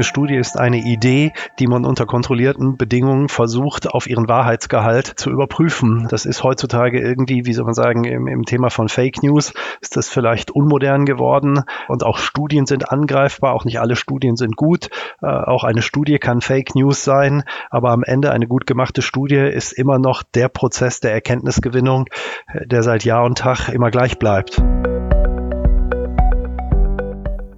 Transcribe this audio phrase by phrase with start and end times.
[0.00, 5.28] Eine Studie ist eine Idee, die man unter kontrollierten Bedingungen versucht, auf ihren Wahrheitsgehalt zu
[5.28, 6.06] überprüfen.
[6.08, 9.52] Das ist heutzutage irgendwie, wie soll man sagen, im, im Thema von Fake News
[9.82, 13.52] ist das vielleicht unmodern geworden und auch Studien sind angreifbar.
[13.52, 14.88] Auch nicht alle Studien sind gut.
[15.20, 19.36] Äh, auch eine Studie kann Fake News sein, aber am Ende eine gut gemachte Studie
[19.36, 22.06] ist immer noch der Prozess der Erkenntnisgewinnung,
[22.54, 24.62] äh, der seit Jahr und Tag immer gleich bleibt.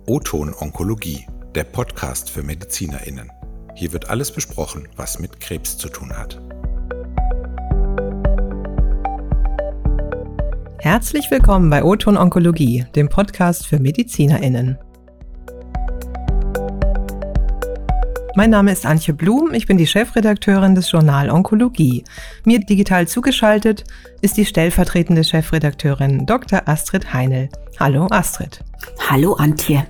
[0.05, 1.25] O-Ton Onkologie,
[1.55, 3.31] der Podcast für MedizinerInnen.
[3.75, 6.41] Hier wird alles besprochen, was mit Krebs zu tun hat.
[10.79, 14.79] Herzlich willkommen bei O-Ton Onkologie, dem Podcast für MedizinerInnen.
[18.35, 22.03] Mein Name ist Antje Blum, ich bin die Chefredakteurin des Journal Onkologie.
[22.47, 23.85] Mir digital zugeschaltet
[24.23, 26.63] ist die stellvertretende Chefredakteurin Dr.
[26.67, 27.51] Astrid Heinel.
[27.79, 28.65] Hallo Astrid.
[29.11, 29.87] Hallo Antje.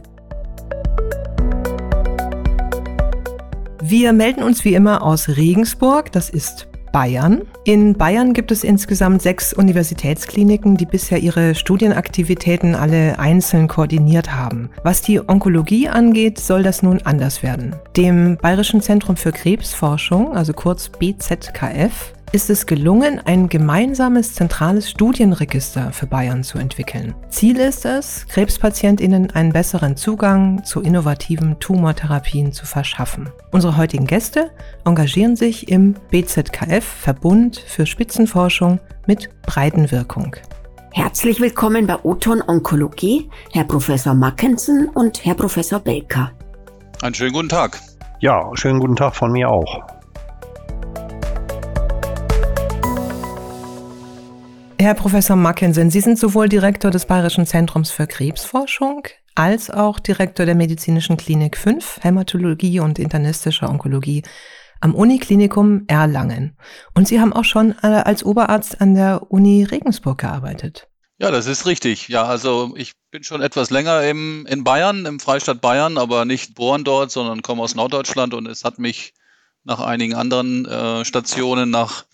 [3.84, 7.42] Wir melden uns wie immer aus Regensburg, das ist Bayern.
[7.64, 14.70] In Bayern gibt es insgesamt sechs Universitätskliniken, die bisher ihre Studienaktivitäten alle einzeln koordiniert haben.
[14.84, 17.74] Was die Onkologie angeht, soll das nun anders werden.
[17.96, 25.92] Dem Bayerischen Zentrum für Krebsforschung, also kurz BZKF, ist es gelungen, ein gemeinsames zentrales Studienregister
[25.92, 27.14] für Bayern zu entwickeln.
[27.28, 33.28] Ziel ist es, Krebspatientinnen einen besseren Zugang zu innovativen Tumortherapien zu verschaffen.
[33.50, 34.50] Unsere heutigen Gäste
[34.86, 40.34] engagieren sich im BZKF Verbund für Spitzenforschung mit Breitenwirkung.
[40.92, 46.32] Herzlich willkommen bei Oton Onkologie, Herr Professor Mackensen und Herr Professor Belker.
[47.02, 47.78] Einen schönen guten Tag.
[48.20, 50.01] Ja, schönen guten Tag von mir auch.
[54.82, 60.44] Herr Professor Mackensen, Sie sind sowohl Direktor des Bayerischen Zentrums für Krebsforschung als auch Direktor
[60.44, 64.24] der Medizinischen Klinik 5, Hämatologie und internistische Onkologie
[64.80, 66.56] am Uniklinikum Erlangen.
[66.94, 70.88] Und Sie haben auch schon äh, als Oberarzt an der Uni Regensburg gearbeitet.
[71.20, 72.08] Ja, das ist richtig.
[72.08, 76.48] Ja, also ich bin schon etwas länger im, in Bayern, im Freistaat Bayern, aber nicht
[76.48, 79.14] geboren dort, sondern komme aus Norddeutschland und es hat mich
[79.62, 82.04] nach einigen anderen äh, Stationen nach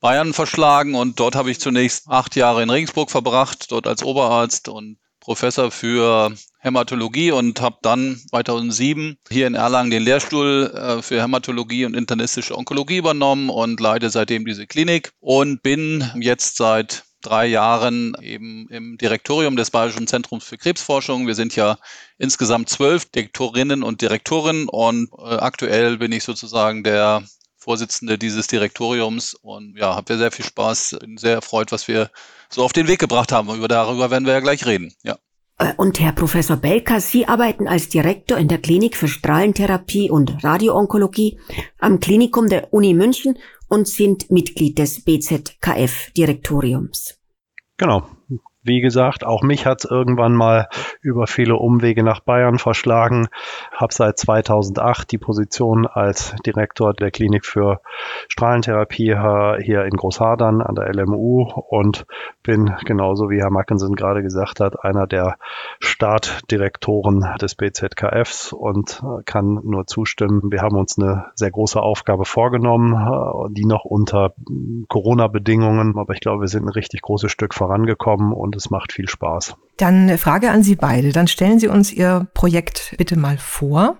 [0.00, 4.68] Bayern verschlagen und dort habe ich zunächst acht Jahre in Regensburg verbracht, dort als Oberarzt
[4.68, 11.20] und Professor für Hämatologie und habe dann 2007 hier in Erlangen den Lehrstuhl äh, für
[11.20, 17.46] Hämatologie und internistische Onkologie übernommen und leite seitdem diese Klinik und bin jetzt seit drei
[17.46, 21.26] Jahren eben im Direktorium des Bayerischen Zentrums für Krebsforschung.
[21.26, 21.76] Wir sind ja
[22.16, 27.22] insgesamt zwölf Direktorinnen und Direktoren und äh, aktuell bin ich sozusagen der
[27.58, 32.10] Vorsitzende dieses Direktoriums und ja, habe sehr viel Spaß, bin sehr erfreut, was wir
[32.48, 33.54] so auf den Weg gebracht haben.
[33.54, 34.94] Über darüber werden wir ja gleich reden.
[35.02, 35.18] Ja.
[35.58, 40.44] Äh, und Herr Professor Belka, Sie arbeiten als Direktor in der Klinik für Strahlentherapie und
[40.44, 41.40] Radioonkologie
[41.78, 43.36] am Klinikum der Uni München
[43.68, 47.18] und sind Mitglied des BZKF-Direktoriums.
[47.76, 48.08] Genau,
[48.68, 50.68] wie gesagt, auch mich hat es irgendwann mal
[51.00, 53.26] über viele Umwege nach Bayern verschlagen.
[53.72, 57.80] Habe seit 2008 die Position als Direktor der Klinik für
[58.28, 59.16] Strahlentherapie
[59.60, 62.06] hier in Großhadern an der LMU und
[62.44, 65.36] bin genauso wie Herr Mackensen gerade gesagt hat, einer der
[65.80, 70.52] Startdirektoren des BZKFs und kann nur zustimmen.
[70.52, 74.34] Wir haben uns eine sehr große Aufgabe vorgenommen, die noch unter
[74.88, 79.08] Corona-Bedingungen, aber ich glaube, wir sind ein richtig großes Stück vorangekommen und es macht viel
[79.08, 79.54] Spaß.
[79.78, 81.12] Dann eine Frage an Sie beide.
[81.12, 83.98] Dann stellen Sie uns Ihr Projekt bitte mal vor.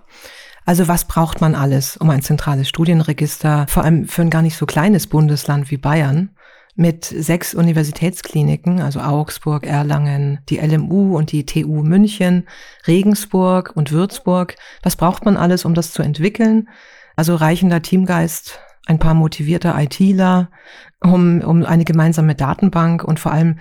[0.65, 4.55] Also was braucht man alles, um ein zentrales Studienregister, vor allem für ein gar nicht
[4.55, 6.35] so kleines Bundesland wie Bayern,
[6.75, 12.47] mit sechs Universitätskliniken, also Augsburg, Erlangen, die LMU und die TU München,
[12.87, 14.55] Regensburg und Würzburg.
[14.81, 16.69] Was braucht man alles, um das zu entwickeln?
[17.17, 20.51] Also reichender Teamgeist, ein paar motivierte ITler,
[21.01, 23.59] um, um eine gemeinsame Datenbank und vor allem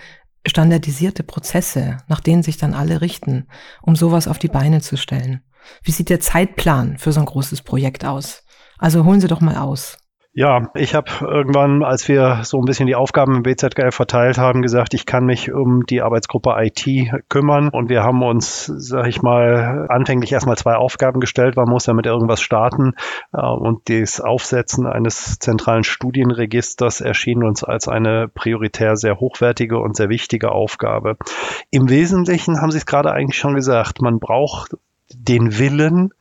[0.49, 3.47] standardisierte Prozesse, nach denen sich dann alle richten,
[3.83, 5.43] um sowas auf die Beine zu stellen.
[5.83, 8.45] Wie sieht der Zeitplan für so ein großes Projekt aus?
[8.79, 9.99] Also holen Sie doch mal aus.
[10.35, 14.63] Ja, ich habe irgendwann, als wir so ein bisschen die Aufgaben im BZGF verteilt haben,
[14.63, 16.87] gesagt, ich kann mich um die Arbeitsgruppe IT
[17.29, 17.71] kümmern.
[17.71, 21.57] Und wir haben uns, sag ich mal, anfänglich erstmal zwei Aufgaben gestellt.
[21.57, 22.93] Man muss ja mit irgendwas starten.
[23.33, 29.97] Äh, und das Aufsetzen eines zentralen Studienregisters erschien uns als eine prioritär sehr hochwertige und
[29.97, 31.17] sehr wichtige Aufgabe.
[31.71, 34.77] Im Wesentlichen haben Sie es gerade eigentlich schon gesagt, man braucht
[35.11, 36.13] den Willen,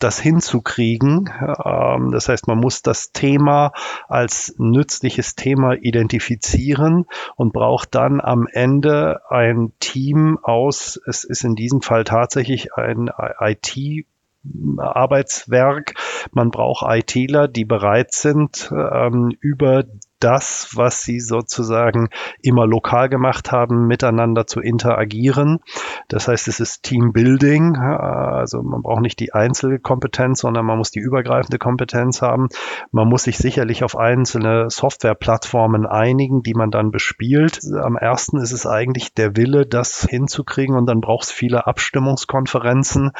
[0.00, 1.30] das hinzukriegen.
[1.64, 3.72] Ähm, das heißt, man muss das Thema
[4.08, 7.06] als nützliches Thema identifizieren
[7.36, 13.10] und braucht dann am Ende ein Team aus, es ist in diesem Fall tatsächlich ein
[13.40, 14.06] IT
[14.78, 15.94] Arbeitswerk.
[16.32, 19.84] Man braucht ITler, die bereit sind, ähm, über
[20.20, 22.08] das, was sie sozusagen
[22.42, 25.60] immer lokal gemacht haben, miteinander zu interagieren.
[26.08, 27.76] Das heißt, es ist Teambuilding.
[27.76, 32.48] Also man braucht nicht die Einzelkompetenz, sondern man muss die übergreifende Kompetenz haben.
[32.92, 37.60] Man muss sich sicherlich auf einzelne Softwareplattformen einigen, die man dann bespielt.
[37.82, 43.12] Am ersten ist es eigentlich der Wille, das hinzukriegen und dann braucht es viele Abstimmungskonferenzen.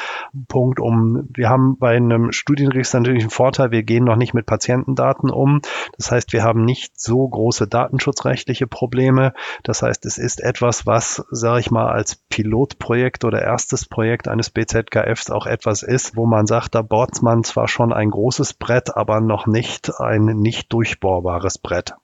[0.49, 4.47] Punkt um, wir haben bei einem Studienregister natürlich einen Vorteil, wir gehen noch nicht mit
[4.47, 5.61] Patientendaten um.
[5.97, 9.32] Das heißt, wir haben nicht nicht so große datenschutzrechtliche Probleme.
[9.62, 14.50] Das heißt, es ist etwas, was, sage ich mal, als Pilotprojekt oder erstes Projekt eines
[14.50, 18.96] BZKFs auch etwas ist, wo man sagt, da bohrt man zwar schon ein großes Brett,
[18.96, 21.94] aber noch nicht ein nicht durchbohrbares Brett.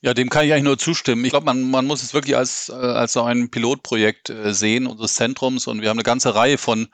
[0.00, 1.24] Ja, dem kann ich eigentlich nur zustimmen.
[1.24, 4.86] Ich glaube, man, man muss es wirklich als, äh, als so ein Pilotprojekt äh, sehen
[4.86, 6.86] unseres Zentrums und wir haben eine ganze Reihe von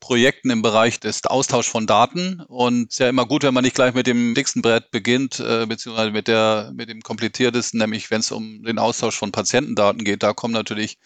[0.00, 2.40] Projekten im Bereich des Austauschs von Daten.
[2.48, 5.40] Und es ist ja immer gut, wenn man nicht gleich mit dem dicksten Brett beginnt,
[5.40, 10.04] äh, beziehungsweise mit, der, mit dem kompliziertesten, nämlich wenn es um den Austausch von Patientendaten
[10.04, 10.22] geht.
[10.22, 10.98] Da kommen natürlich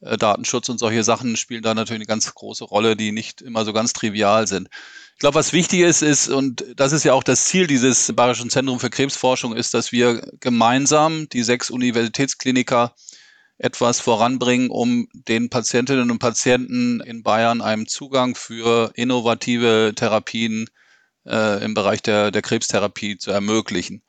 [0.00, 3.64] äh, Datenschutz und solche Sachen spielen da natürlich eine ganz große Rolle, die nicht immer
[3.64, 4.68] so ganz trivial sind.
[5.14, 8.48] Ich glaube, was wichtig ist, ist, und das ist ja auch das Ziel dieses Bayerischen
[8.48, 12.94] Zentrum für Krebsforschung, ist, dass wir gemeinsam die sechs Universitätskliniker
[13.60, 20.66] etwas voranbringen, um den Patientinnen und Patienten in Bayern einen Zugang für innovative Therapien
[21.26, 24.02] äh, im Bereich der, der Krebstherapie zu ermöglichen.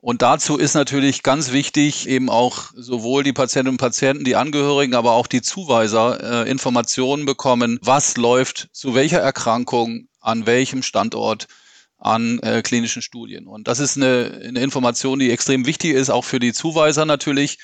[0.00, 4.94] Und dazu ist natürlich ganz wichtig, eben auch sowohl die Patientinnen und Patienten, die Angehörigen,
[4.94, 11.46] aber auch die Zuweiser äh, Informationen bekommen, was läuft zu welcher Erkrankung, an welchem Standort
[11.98, 13.46] an äh, klinischen Studien.
[13.46, 17.58] Und das ist eine, eine Information, die extrem wichtig ist, auch für die Zuweiser natürlich,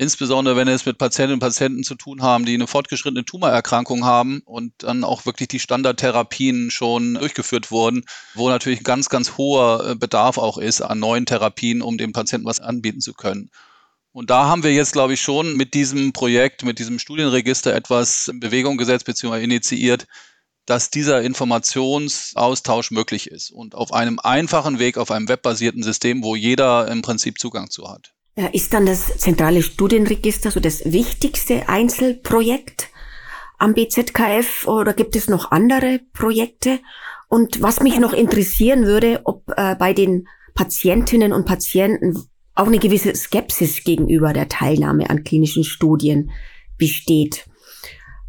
[0.00, 4.42] Insbesondere wenn es mit Patientinnen und Patienten zu tun haben, die eine fortgeschrittene Tumorerkrankung haben
[4.44, 8.04] und dann auch wirklich die Standardtherapien schon durchgeführt wurden,
[8.34, 12.12] wo natürlich ein ganz, ganz hoher äh, Bedarf auch ist an neuen Therapien, um dem
[12.12, 13.50] Patienten was anbieten zu können.
[14.12, 18.28] Und da haben wir jetzt, glaube ich, schon mit diesem Projekt, mit diesem Studienregister etwas
[18.28, 19.42] in Bewegung gesetzt bzw.
[19.42, 20.06] initiiert,
[20.64, 26.36] dass dieser Informationsaustausch möglich ist und auf einem einfachen Weg, auf einem webbasierten System, wo
[26.36, 28.12] jeder im Prinzip Zugang zu hat.
[28.52, 32.88] Ist dann das zentrale Studienregister so das wichtigste Einzelprojekt
[33.58, 36.78] am BZKF oder gibt es noch andere Projekte?
[37.28, 42.16] Und was mich noch interessieren würde, ob äh, bei den Patientinnen und Patienten
[42.54, 46.30] auch eine gewisse Skepsis gegenüber der Teilnahme an klinischen Studien
[46.76, 47.44] besteht.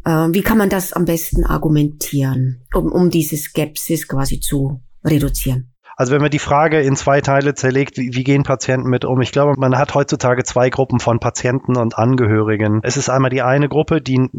[0.04, 5.69] Äh, wie kann man das am besten argumentieren, um, um diese Skepsis quasi zu reduzieren?
[6.00, 9.20] Also wenn man die Frage in zwei Teile zerlegt, wie, wie, gehen Patienten mit um?
[9.20, 12.80] Ich glaube, man hat heutzutage zwei Gruppen von Patienten und Angehörigen.
[12.82, 14.30] Es ist einmal die eine Gruppe, die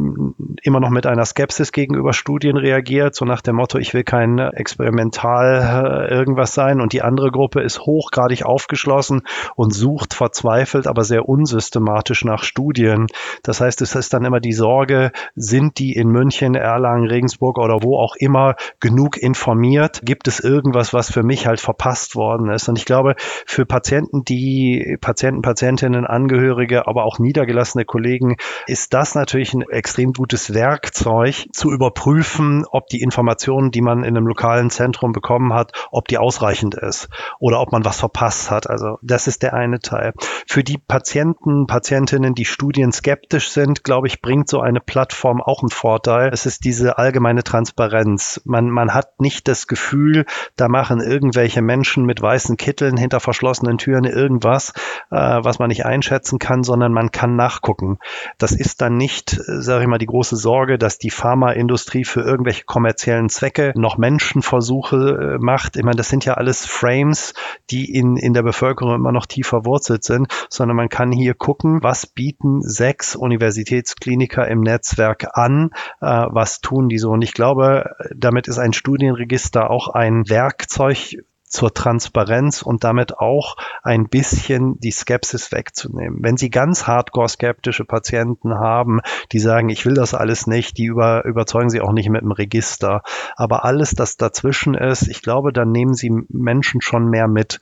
[0.63, 4.39] immer noch mit einer Skepsis gegenüber Studien reagiert, so nach dem Motto, ich will kein
[4.39, 6.81] experimental äh, irgendwas sein.
[6.81, 9.21] Und die andere Gruppe ist hochgradig aufgeschlossen
[9.55, 13.05] und sucht verzweifelt, aber sehr unsystematisch nach Studien.
[13.43, 17.83] Das heißt, es ist dann immer die Sorge, sind die in München, Erlangen, Regensburg oder
[17.83, 20.01] wo auch immer genug informiert?
[20.03, 22.67] Gibt es irgendwas, was für mich halt verpasst worden ist.
[22.69, 23.15] Und ich glaube,
[23.45, 28.37] für Patienten, die Patienten, Patientinnen, Angehörige, aber auch niedergelassene Kollegen,
[28.67, 34.15] ist das natürlich ein extrem gutes Werkzeug zu überprüfen, ob die Informationen, die man in
[34.15, 38.69] einem lokalen Zentrum bekommen hat, ob die ausreichend ist oder ob man was verpasst hat.
[38.69, 40.13] Also das ist der eine Teil.
[40.47, 45.69] Für die Patienten, Patientinnen, die studienskeptisch sind, glaube ich, bringt so eine Plattform auch einen
[45.69, 46.29] Vorteil.
[46.31, 48.41] Es ist diese allgemeine Transparenz.
[48.45, 53.21] Man, man hat nicht das Gefühl, da machen irgendwelche irgendwelche Menschen mit weißen Kitteln hinter
[53.21, 54.73] verschlossenen Türen irgendwas,
[55.11, 57.99] äh, was man nicht einschätzen kann, sondern man kann nachgucken.
[58.37, 62.19] Das ist dann nicht, äh, sage ich mal, die große Sorge, dass die Pharmaindustrie für
[62.19, 65.77] irgendwelche kommerziellen Zwecke noch Menschenversuche äh, macht.
[65.77, 67.33] Ich meine, das sind ja alles Frames,
[67.69, 71.81] die in, in der Bevölkerung immer noch tief verwurzelt sind, sondern man kann hier gucken,
[71.81, 75.69] was bieten sechs Universitätskliniker im Netzwerk an,
[76.01, 77.11] äh, was tun die so.
[77.11, 81.21] Und ich glaube, damit ist ein Studienregister auch ein Werkzeug
[81.51, 86.19] zur Transparenz und damit auch ein bisschen die Skepsis wegzunehmen.
[86.21, 90.85] Wenn Sie ganz hardcore skeptische Patienten haben, die sagen, ich will das alles nicht, die
[90.85, 93.03] über, überzeugen Sie auch nicht mit dem Register.
[93.35, 97.59] Aber alles, das dazwischen ist, ich glaube, dann nehmen Sie Menschen schon mehr mit.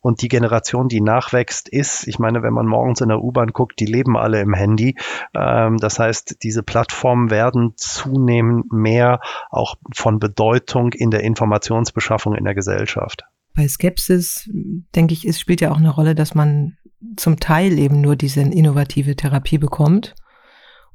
[0.00, 3.80] Und die Generation, die nachwächst, ist, ich meine, wenn man morgens in der U-Bahn guckt,
[3.80, 4.96] die leben alle im Handy.
[5.34, 12.44] Ähm, das heißt, diese Plattformen werden zunehmend mehr auch von Bedeutung in der Informationsbeschaffung in
[12.44, 13.24] der Gesellschaft.
[13.54, 14.48] Bei Skepsis,
[14.94, 16.76] denke ich, es spielt ja auch eine Rolle, dass man
[17.16, 20.14] zum Teil eben nur diese innovative Therapie bekommt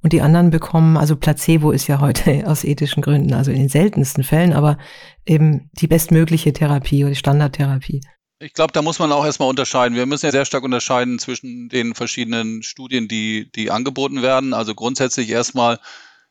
[0.04, 3.70] und die anderen bekommen, also Placebo ist ja heute aus ethischen Gründen, also in den
[3.70, 4.78] seltensten Fällen, aber
[5.26, 8.02] eben die bestmögliche Therapie oder die Standardtherapie.
[8.44, 9.96] Ich glaube, da muss man auch erstmal unterscheiden.
[9.96, 14.54] Wir müssen ja sehr stark unterscheiden zwischen den verschiedenen Studien, die, die angeboten werden.
[14.54, 15.80] Also grundsätzlich erstmal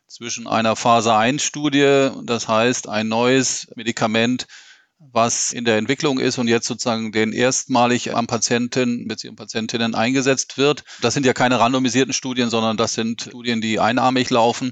[0.08, 4.46] zwischen einer Phase 1 Studie, das heißt ein neues Medikament,
[4.98, 9.34] was in der Entwicklung ist und jetzt sozusagen den erstmalig am Patienten bzw.
[9.34, 10.84] Patientinnen eingesetzt wird.
[11.00, 14.70] Das sind ja keine randomisierten Studien, sondern das sind Studien, die einarmig laufen.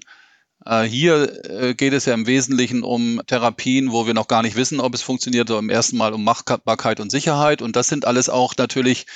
[0.65, 4.57] Äh, hier äh, geht es ja im Wesentlichen um Therapien, wo wir noch gar nicht
[4.57, 7.63] wissen, ob es funktioniert, sondern im ersten Mal um Machbarkeit und Sicherheit.
[7.63, 9.07] Und das sind alles auch natürlich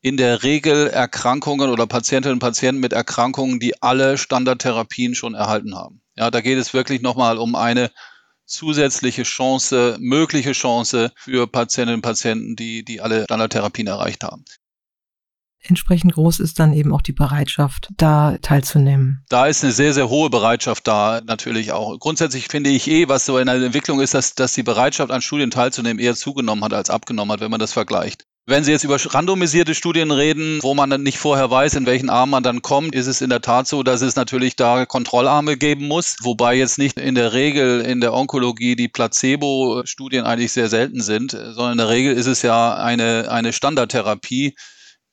[0.00, 5.74] in der Regel Erkrankungen oder Patientinnen und Patienten mit Erkrankungen, die alle Standardtherapien schon erhalten
[5.74, 6.02] haben.
[6.16, 7.90] Ja, da geht es wirklich nochmal um eine
[8.44, 14.44] zusätzliche Chance, mögliche Chance für Patientinnen und Patienten, die, die alle Standardtherapien erreicht haben
[15.62, 19.24] entsprechend groß ist dann eben auch die Bereitschaft, da teilzunehmen.
[19.28, 21.98] Da ist eine sehr, sehr hohe Bereitschaft da natürlich auch.
[21.98, 25.22] Grundsätzlich finde ich eh, was so in der Entwicklung ist, dass, dass die Bereitschaft an
[25.22, 28.24] Studien teilzunehmen eher zugenommen hat als abgenommen hat, wenn man das vergleicht.
[28.48, 32.08] Wenn Sie jetzt über randomisierte Studien reden, wo man dann nicht vorher weiß, in welchen
[32.08, 35.58] Arm man dann kommt, ist es in der Tat so, dass es natürlich da Kontrollarme
[35.58, 40.70] geben muss, wobei jetzt nicht in der Regel in der Onkologie die Placebo-Studien eigentlich sehr
[40.70, 44.54] selten sind, sondern in der Regel ist es ja eine, eine Standardtherapie,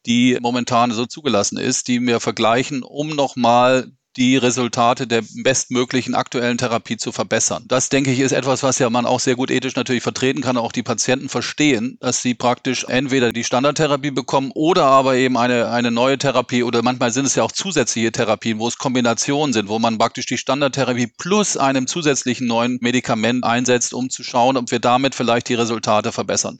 [0.05, 6.57] die momentan so zugelassen ist, die wir vergleichen, um nochmal die Resultate der bestmöglichen aktuellen
[6.57, 7.65] Therapie zu verbessern.
[7.67, 10.57] Das, denke ich, ist etwas, was ja man auch sehr gut ethisch natürlich vertreten kann,
[10.57, 15.69] auch die Patienten verstehen, dass sie praktisch entweder die Standardtherapie bekommen oder aber eben eine,
[15.69, 19.67] eine neue Therapie oder manchmal sind es ja auch zusätzliche Therapien, wo es Kombinationen sind,
[19.67, 24.71] wo man praktisch die Standardtherapie plus einem zusätzlichen neuen Medikament einsetzt, um zu schauen, ob
[24.71, 26.59] wir damit vielleicht die Resultate verbessern.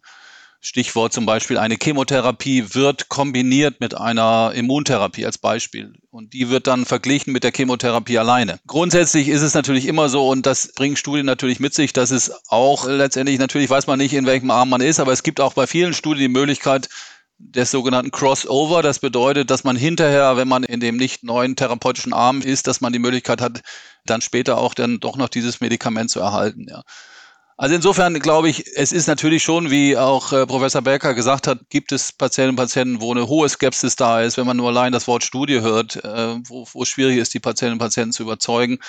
[0.66, 5.94] Stichwort zum Beispiel eine Chemotherapie wird kombiniert mit einer Immuntherapie als Beispiel.
[6.10, 8.58] Und die wird dann verglichen mit der Chemotherapie alleine.
[8.66, 12.32] Grundsätzlich ist es natürlich immer so, und das bringen Studien natürlich mit sich, dass es
[12.48, 15.54] auch letztendlich, natürlich weiß man nicht, in welchem Arm man ist, aber es gibt auch
[15.54, 16.90] bei vielen Studien die Möglichkeit,
[17.38, 18.82] des sogenannten Crossover.
[18.82, 22.82] Das bedeutet, dass man hinterher, wenn man in dem nicht neuen therapeutischen Arm ist, dass
[22.82, 23.62] man die Möglichkeit hat,
[24.06, 26.66] dann später auch dann doch noch dieses Medikament zu erhalten.
[26.70, 26.84] Ja.
[27.58, 31.70] Also insofern glaube ich, es ist natürlich schon, wie auch äh, Professor Becker gesagt hat,
[31.70, 34.92] gibt es Patientinnen und Patienten, wo eine hohe Skepsis da ist, wenn man nur allein
[34.92, 38.80] das Wort Studie hört, äh, wo, wo schwierig ist, die Patientinnen und Patienten zu überzeugen.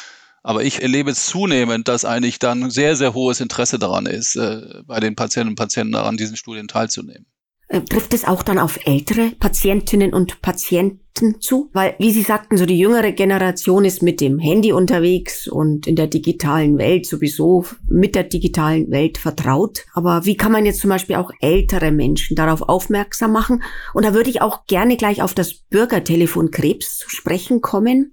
[0.43, 4.99] Aber ich erlebe zunehmend, dass eigentlich dann sehr, sehr hohes Interesse daran ist, äh, bei
[4.99, 7.27] den Patientinnen und Patienten daran, diesen Studien teilzunehmen.
[7.69, 11.69] Äh, trifft es auch dann auf ältere Patientinnen und Patienten zu?
[11.73, 15.97] Weil, wie Sie sagten, so die jüngere Generation ist mit dem Handy unterwegs und in
[15.97, 19.85] der digitalen Welt sowieso mit der digitalen Welt vertraut.
[19.95, 23.65] Aber wie kann man jetzt zum Beispiel auch ältere Menschen darauf aufmerksam machen?
[23.95, 28.13] Und da würde ich auch gerne gleich auf das Bürgertelefon Krebs zu sprechen kommen.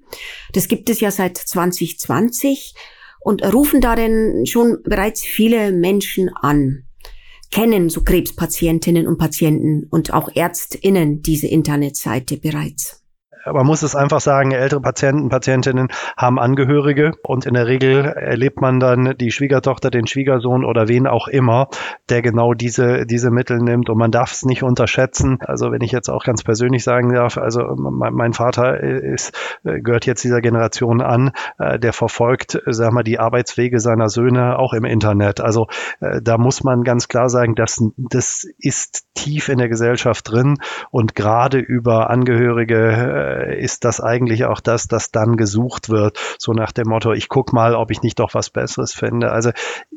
[0.54, 2.74] Das gibt es ja seit 2020
[3.20, 6.83] und rufen da denn schon bereits viele Menschen an
[7.54, 13.03] kennen so Krebspatientinnen und Patienten und auch Ärztinnen diese Internetseite bereits
[13.46, 18.62] man muss es einfach sagen, ältere Patienten, Patientinnen haben Angehörige und in der Regel erlebt
[18.62, 21.68] man dann die Schwiegertochter, den Schwiegersohn oder wen auch immer,
[22.10, 25.40] der genau diese, diese Mittel nimmt und man darf es nicht unterschätzen.
[25.42, 29.34] Also wenn ich jetzt auch ganz persönlich sagen darf, also mein, mein Vater ist,
[29.64, 34.74] gehört jetzt dieser Generation an, äh, der verfolgt, sag mal, die Arbeitswege seiner Söhne auch
[34.74, 35.42] im Internet.
[35.42, 35.68] Also
[36.00, 40.58] äh, da muss man ganz klar sagen, dass das ist tief in der Gesellschaft drin
[40.92, 46.54] und gerade über Angehörige äh, ist das eigentlich auch das, das dann gesucht wird, so
[46.54, 49.32] nach dem Motto, ich guck mal, ob ich nicht doch was Besseres finde.
[49.32, 49.52] Also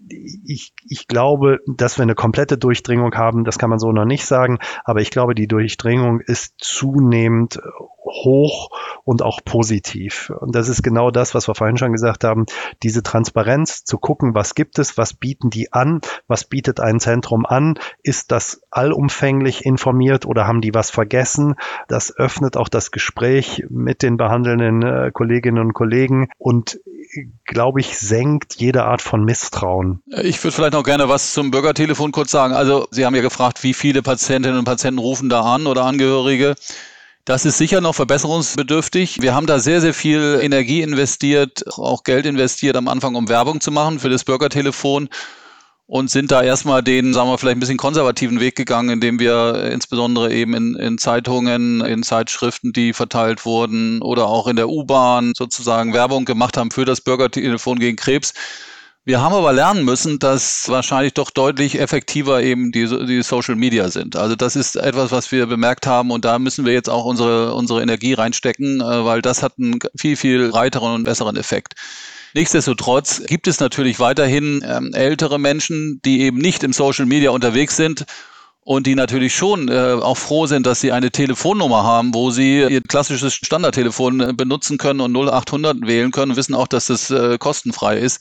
[0.08, 4.26] ich, ich glaube, dass wir eine komplette Durchdringung haben, das kann man so noch nicht
[4.26, 7.60] sagen, aber ich glaube, die Durchdringung ist zunehmend
[8.06, 8.70] hoch
[9.04, 10.30] und auch positiv.
[10.30, 12.46] Und das ist genau das, was wir vorhin schon gesagt haben,
[12.82, 17.46] diese Transparenz zu gucken, was gibt es, was bieten die an, was bietet ein Zentrum
[17.46, 21.54] an, ist das allumfänglich informiert oder haben die was vergessen?
[21.88, 26.80] Das öffnet auch das Gespräch mit den behandelnden äh, Kolleginnen und Kollegen und
[27.44, 30.02] glaube ich, senkt jede Art von Misstrauen.
[30.22, 32.54] Ich würde vielleicht noch gerne was zum Bürgertelefon kurz sagen.
[32.54, 36.56] Also Sie haben ja gefragt, wie viele Patientinnen und Patienten rufen da an oder Angehörige.
[37.26, 39.20] Das ist sicher noch verbesserungsbedürftig.
[39.20, 43.60] Wir haben da sehr, sehr viel Energie investiert, auch Geld investiert am Anfang, um Werbung
[43.60, 45.08] zu machen für das Bürgertelefon
[45.88, 49.70] und sind da erstmal den, sagen wir, vielleicht ein bisschen konservativen Weg gegangen, indem wir
[49.72, 55.32] insbesondere eben in, in Zeitungen, in Zeitschriften, die verteilt wurden oder auch in der U-Bahn
[55.36, 58.34] sozusagen Werbung gemacht haben für das Bürgertelefon gegen Krebs
[59.08, 63.88] Wir haben aber lernen müssen, dass wahrscheinlich doch deutlich effektiver eben die, die Social Media
[63.88, 64.16] sind.
[64.16, 67.54] Also das ist etwas, was wir bemerkt haben und da müssen wir jetzt auch unsere,
[67.54, 71.74] unsere Energie reinstecken, äh, weil das hat einen viel, viel breiteren und besseren Effekt.
[72.34, 77.76] Nichtsdestotrotz gibt es natürlich weiterhin ähm, ältere Menschen, die eben nicht im Social Media unterwegs
[77.76, 78.06] sind
[78.62, 82.58] und die natürlich schon äh, auch froh sind, dass sie eine Telefonnummer haben, wo sie
[82.58, 87.08] ihr klassisches Standardtelefon äh, benutzen können und 0800 wählen können und wissen auch, dass das
[87.12, 88.20] äh, kostenfrei ist.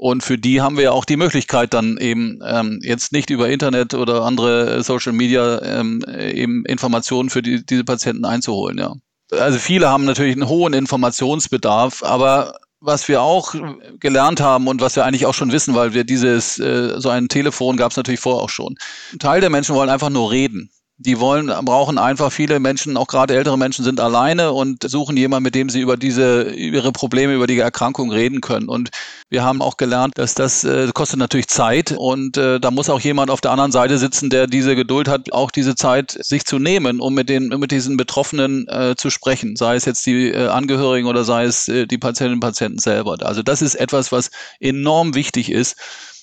[0.00, 3.50] Und für die haben wir ja auch die Möglichkeit, dann eben ähm, jetzt nicht über
[3.50, 8.94] Internet oder andere Social Media ähm, eben Informationen für die, diese Patienten einzuholen, ja.
[9.30, 13.54] Also viele haben natürlich einen hohen Informationsbedarf, aber was wir auch
[14.00, 17.28] gelernt haben und was wir eigentlich auch schon wissen, weil wir dieses, äh, so ein
[17.28, 18.76] Telefon gab es natürlich vorher auch schon.
[19.12, 23.06] Ein Teil der Menschen wollen einfach nur reden die wollen, brauchen einfach viele Menschen, auch
[23.06, 27.32] gerade ältere Menschen sind alleine und suchen jemanden, mit dem sie über diese, ihre Probleme,
[27.32, 28.68] über die Erkrankung reden können.
[28.68, 28.90] Und
[29.30, 33.00] wir haben auch gelernt, dass das äh, kostet natürlich Zeit und äh, da muss auch
[33.00, 36.58] jemand auf der anderen Seite sitzen, der diese Geduld hat, auch diese Zeit sich zu
[36.58, 40.48] nehmen, um mit den, mit diesen Betroffenen äh, zu sprechen, sei es jetzt die äh,
[40.48, 43.16] Angehörigen oder sei es äh, die Patientinnen und Patienten selber.
[43.22, 44.30] Also das ist etwas, was
[44.60, 45.76] enorm wichtig ist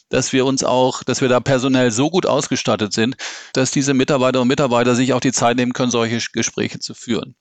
[0.09, 3.15] dass wir uns auch, dass wir da personell so gut ausgestattet sind,
[3.53, 7.35] dass diese Mitarbeiter und Mitarbeiter sich auch die Zeit nehmen können, solche Gespräche zu führen.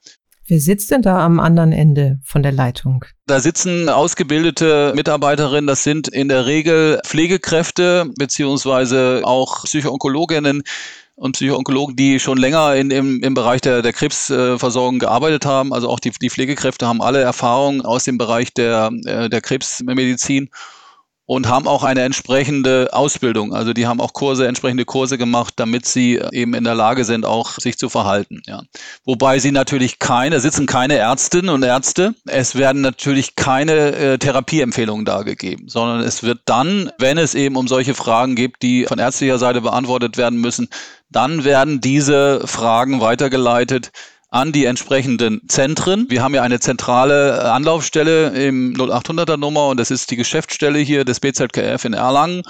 [0.48, 3.04] Wer sitzt denn da am anderen Ende von der Leitung?
[3.26, 10.62] Da sitzen ausgebildete Mitarbeiterinnen, das sind in der Regel Pflegekräfte beziehungsweise auch Psychoonkologinnen
[11.16, 15.72] und Psychoonkologen, die schon länger in, im, im Bereich der, der Krebsversorgung gearbeitet haben.
[15.72, 20.50] Also auch die, die Pflegekräfte haben alle Erfahrungen aus dem Bereich der, äh, der Krebsmedizin
[21.26, 23.52] und haben auch eine entsprechende Ausbildung.
[23.52, 27.26] Also die haben auch Kurse, entsprechende Kurse gemacht, damit sie eben in der Lage sind,
[27.26, 28.42] auch sich zu verhalten.
[28.46, 28.62] Ja.
[29.04, 32.14] Wobei sie natürlich keine, sitzen keine Ärztinnen und Ärzte.
[32.26, 37.66] Es werden natürlich keine äh, Therapieempfehlungen dargegeben, sondern es wird dann, wenn es eben um
[37.66, 40.68] solche Fragen gibt, die von ärztlicher Seite beantwortet werden müssen,
[41.10, 43.90] dann werden diese Fragen weitergeleitet
[44.28, 46.06] an die entsprechenden Zentren.
[46.08, 50.78] Wir haben ja eine zentrale äh, Anlaufstelle im 0800er Nummer und das ist die Geschäftsstelle
[50.78, 52.42] hier des BZKF in Erlangen.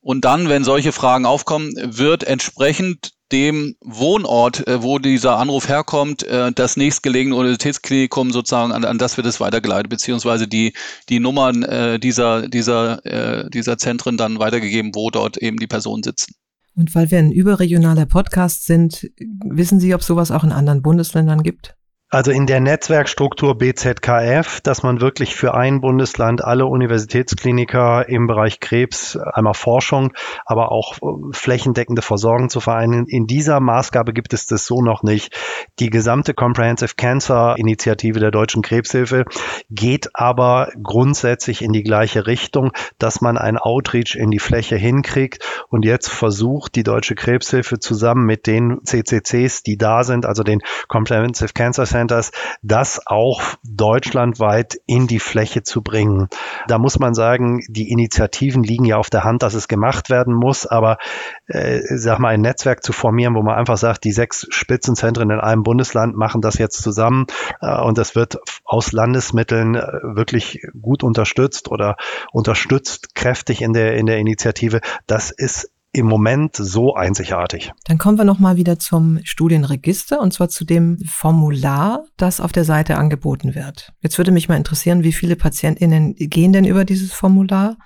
[0.00, 6.22] Und dann, wenn solche Fragen aufkommen, wird entsprechend dem Wohnort, äh, wo dieser Anruf herkommt,
[6.24, 10.72] äh, das nächstgelegene Universitätsklinikum sozusagen, an, an das wird es weitergeleitet, beziehungsweise die,
[11.08, 16.34] die Nummern dieser, dieser, dieser Zentren dann weitergegeben, wo dort eben die Personen sitzen.
[16.74, 19.10] Und weil wir ein überregionaler Podcast sind,
[19.44, 21.76] wissen Sie, ob sowas auch in anderen Bundesländern gibt?
[22.14, 28.60] Also in der Netzwerkstruktur BZKF, dass man wirklich für ein Bundesland alle Universitätskliniker im Bereich
[28.60, 30.12] Krebs, einmal Forschung,
[30.46, 30.94] aber auch
[31.32, 33.06] flächendeckende Versorgung zu vereinen.
[33.08, 35.36] In dieser Maßgabe gibt es das so noch nicht.
[35.80, 39.24] Die gesamte Comprehensive Cancer Initiative der Deutschen Krebshilfe
[39.68, 45.44] geht aber grundsätzlich in die gleiche Richtung, dass man ein Outreach in die Fläche hinkriegt
[45.68, 50.60] und jetzt versucht die Deutsche Krebshilfe zusammen mit den CCCs, die da sind, also den
[50.86, 56.28] Comprehensive Cancer Center, Centers, das auch deutschlandweit in die Fläche zu bringen.
[56.68, 60.34] Da muss man sagen, die Initiativen liegen ja auf der Hand, dass es gemacht werden
[60.34, 60.98] muss, aber
[61.46, 65.40] äh, sag mal, ein Netzwerk zu formieren, wo man einfach sagt, die sechs Spitzenzentren in
[65.40, 67.26] einem Bundesland machen das jetzt zusammen
[67.60, 71.96] äh, und das wird aus Landesmitteln äh, wirklich gut unterstützt oder
[72.32, 74.80] unterstützt kräftig in der, in der Initiative.
[75.06, 77.72] Das ist im Moment so einzigartig.
[77.84, 82.64] Dann kommen wir nochmal wieder zum Studienregister und zwar zu dem Formular, das auf der
[82.64, 83.92] Seite angeboten wird.
[84.00, 87.78] Jetzt würde mich mal interessieren, wie viele PatientInnen gehen denn über dieses Formular,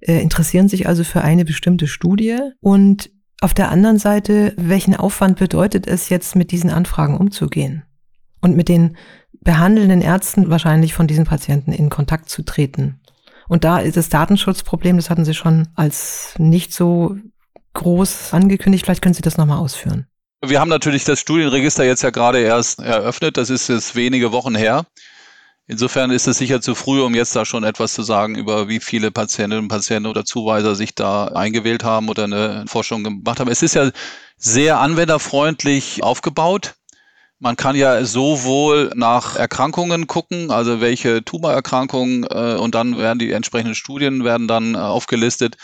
[0.00, 3.10] äh, interessieren sich also für eine bestimmte Studie und
[3.42, 7.84] auf der anderen Seite, welchen Aufwand bedeutet es jetzt, mit diesen Anfragen umzugehen
[8.40, 8.96] und mit den
[9.42, 13.00] behandelnden Ärzten wahrscheinlich von diesen Patienten in Kontakt zu treten?
[13.48, 17.16] Und da ist das Datenschutzproblem, das hatten Sie schon als nicht so
[17.74, 18.84] groß angekündigt.
[18.84, 20.06] Vielleicht können Sie das nochmal ausführen.
[20.42, 23.36] Wir haben natürlich das Studienregister jetzt ja gerade erst eröffnet.
[23.36, 24.86] Das ist jetzt wenige Wochen her.
[25.66, 28.80] Insofern ist es sicher zu früh, um jetzt da schon etwas zu sagen über wie
[28.80, 33.50] viele Patientinnen und Patienten oder Zuweiser sich da eingewählt haben oder eine Forschung gemacht haben.
[33.50, 33.90] Es ist ja
[34.36, 36.74] sehr anwenderfreundlich aufgebaut.
[37.38, 43.30] Man kann ja sowohl nach Erkrankungen gucken, also welche Tumorerkrankungen, äh, und dann werden die
[43.30, 45.56] entsprechenden Studien werden dann äh, aufgelistet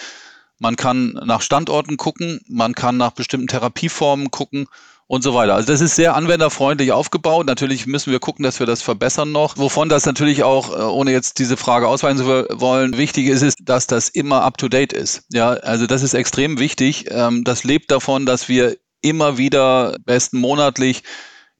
[0.58, 4.66] man kann nach Standorten gucken, man kann nach bestimmten Therapieformen gucken
[5.06, 5.54] und so weiter.
[5.54, 7.46] Also das ist sehr anwenderfreundlich aufgebaut.
[7.46, 9.56] Natürlich müssen wir gucken, dass wir das verbessern noch.
[9.56, 13.58] Wovon das natürlich auch, äh, ohne jetzt diese Frage ausweichen zu wollen, wichtig ist, ist,
[13.62, 15.24] dass das immer up-to-date ist.
[15.30, 17.06] Ja, also das ist extrem wichtig.
[17.10, 21.04] Ähm, das lebt davon, dass wir immer wieder besten monatlich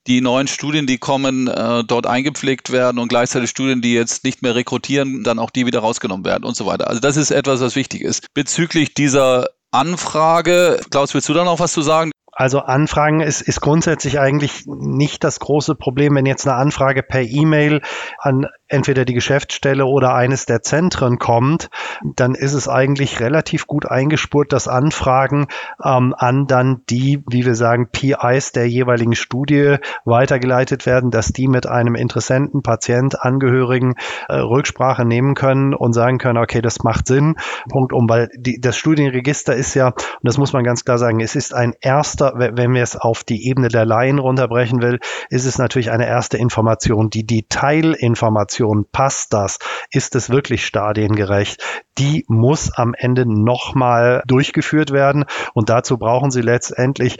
[0.06, 4.42] die neuen Studien, die kommen, äh, dort eingepflegt werden und gleichzeitig Studien, die jetzt nicht
[4.42, 6.88] mehr rekrutieren, dann auch die wieder rausgenommen werden und so weiter.
[6.88, 8.26] Also das ist etwas, was wichtig ist.
[8.34, 12.12] Bezüglich dieser Anfrage, Klaus, willst du da noch was zu sagen?
[12.32, 17.22] Also Anfragen ist, ist grundsätzlich eigentlich nicht das große Problem, wenn jetzt eine Anfrage per
[17.22, 17.80] E-Mail
[18.18, 21.70] an entweder die Geschäftsstelle oder eines der Zentren kommt,
[22.02, 25.46] dann ist es eigentlich relativ gut eingespurt, dass Anfragen
[25.83, 31.48] ähm, an dann die, wie wir sagen, PIs der jeweiligen Studie weitergeleitet werden, dass die
[31.48, 33.94] mit einem Interessenten, Patient, Angehörigen
[34.29, 37.37] äh, Rücksprache nehmen können und sagen können, okay, das macht Sinn.
[37.68, 41.20] Punkt um, weil die, das Studienregister ist ja, und das muss man ganz klar sagen,
[41.20, 44.98] es ist ein erster, wenn wir es auf die Ebene der Laien runterbrechen will,
[45.31, 47.11] ist es natürlich eine erste Information.
[47.11, 49.58] Die Detailinformation Situation, passt das?
[49.90, 51.62] Ist es wirklich stadiengerecht?
[51.98, 55.26] Die muss am Ende nochmal durchgeführt werden.
[55.52, 57.18] Und dazu brauchen Sie letztendlich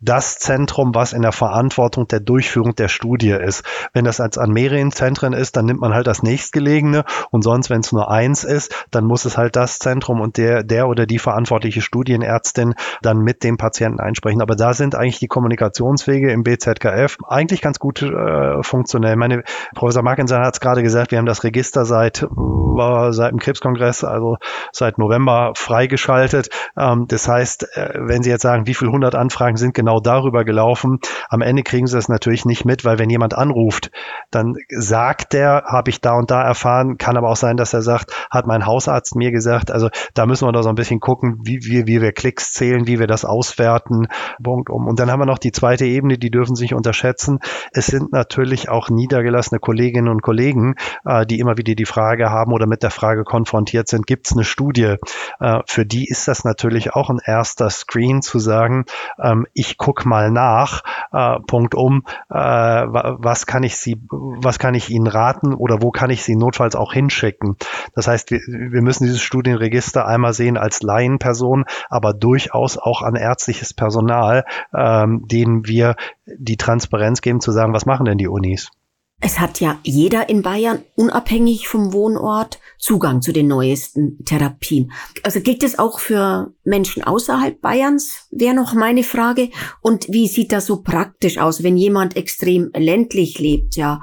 [0.00, 3.64] das Zentrum, was in der Verantwortung der Durchführung der Studie ist.
[3.92, 7.70] Wenn das als an mehreren Zentren ist, dann nimmt man halt das nächstgelegene und sonst,
[7.70, 11.06] wenn es nur eins ist, dann muss es halt das Zentrum und der, der oder
[11.06, 14.40] die verantwortliche Studienärztin dann mit dem Patienten einsprechen.
[14.42, 19.16] Aber da sind eigentlich die Kommunikationswege im BZKF eigentlich ganz gut äh, funktionell.
[19.16, 19.42] Meine
[19.74, 24.04] Professor Markinson hat es gerade gesagt, wir haben das Register seit, äh, seit dem Krebskongress,
[24.04, 24.36] also
[24.72, 26.48] seit November freigeschaltet.
[26.76, 30.00] Ähm, das heißt, äh, wenn Sie jetzt sagen, wie viele hundert Anfragen sind genau genau
[30.00, 31.00] darüber gelaufen.
[31.28, 33.90] Am Ende kriegen sie das natürlich nicht mit, weil wenn jemand anruft,
[34.30, 37.82] dann sagt der, habe ich da und da erfahren, kann aber auch sein, dass er
[37.82, 39.70] sagt, hat mein Hausarzt mir gesagt.
[39.70, 42.86] Also da müssen wir doch so ein bisschen gucken, wie, wie, wie wir Klicks zählen,
[42.86, 44.06] wie wir das auswerten.
[44.42, 44.86] Punkt um.
[44.86, 47.40] Und dann haben wir noch die zweite Ebene, die dürfen sich unterschätzen.
[47.72, 50.74] Es sind natürlich auch niedergelassene Kolleginnen und Kollegen,
[51.04, 54.32] äh, die immer wieder die Frage haben oder mit der Frage konfrontiert sind, gibt es
[54.32, 54.96] eine Studie?
[55.40, 58.84] Äh, für die ist das natürlich auch ein erster Screen zu sagen,
[59.20, 64.74] ähm, ich guck mal nach, äh, Punkt um, äh, was kann ich sie, was kann
[64.74, 67.56] ich Ihnen raten oder wo kann ich sie notfalls auch hinschicken.
[67.94, 73.16] Das heißt, wir, wir müssen dieses Studienregister einmal sehen als Laienperson, aber durchaus auch an
[73.16, 74.44] ärztliches Personal,
[74.76, 78.70] ähm, denen wir die Transparenz geben zu sagen, was machen denn die Unis?
[79.22, 84.92] Es hat ja jeder in Bayern, unabhängig vom Wohnort, Zugang zu den neuesten Therapien.
[85.22, 89.50] Also gilt es auch für Menschen außerhalb Bayerns, wäre noch meine Frage.
[89.82, 93.76] Und wie sieht das so praktisch aus, wenn jemand extrem ländlich lebt?
[93.76, 94.00] Ja,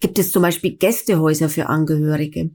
[0.00, 2.50] gibt es zum Beispiel Gästehäuser für Angehörige?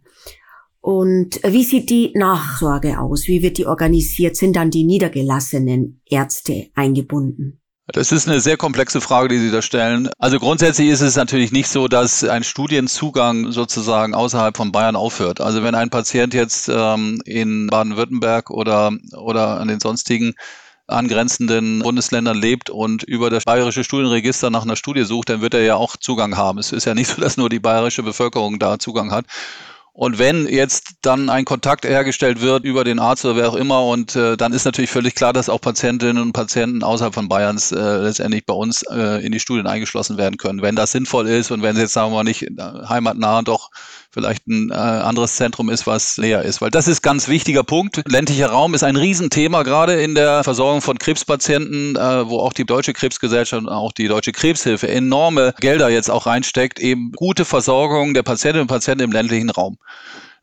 [0.81, 3.25] Und wie sieht die Nachsorge aus?
[3.27, 4.35] Wie wird die organisiert?
[4.35, 7.62] Sind dann die niedergelassenen Ärzte eingebunden?
[7.87, 10.09] Das ist eine sehr komplexe Frage, die Sie da stellen.
[10.17, 15.41] Also grundsätzlich ist es natürlich nicht so, dass ein Studienzugang sozusagen außerhalb von Bayern aufhört.
[15.41, 20.33] Also wenn ein Patient jetzt ähm, in Baden-Württemberg oder, oder an den sonstigen
[20.87, 25.63] angrenzenden Bundesländern lebt und über das bayerische Studienregister nach einer Studie sucht, dann wird er
[25.63, 26.59] ja auch Zugang haben.
[26.59, 29.25] Es ist ja nicht so, dass nur die bayerische Bevölkerung da Zugang hat.
[29.95, 33.85] Und wenn jetzt dann ein Kontakt hergestellt wird über den Arzt oder wer auch immer,
[33.85, 37.71] und äh, dann ist natürlich völlig klar, dass auch Patientinnen und Patienten außerhalb von Bayerns
[37.71, 41.51] äh, letztendlich bei uns äh, in die Studien eingeschlossen werden können, wenn das sinnvoll ist
[41.51, 42.49] und wenn sie jetzt sagen wir mal nicht äh,
[42.89, 43.69] heimatnah doch
[44.13, 46.61] vielleicht ein äh, anderes Zentrum ist, was näher ist.
[46.61, 48.03] Weil das ist ganz wichtiger Punkt.
[48.07, 52.65] Ländlicher Raum ist ein Riesenthema, gerade in der Versorgung von Krebspatienten, äh, wo auch die
[52.65, 58.13] Deutsche Krebsgesellschaft und auch die Deutsche Krebshilfe enorme Gelder jetzt auch reinsteckt, eben gute Versorgung
[58.13, 59.77] der Patientinnen und Patienten im ländlichen Raum.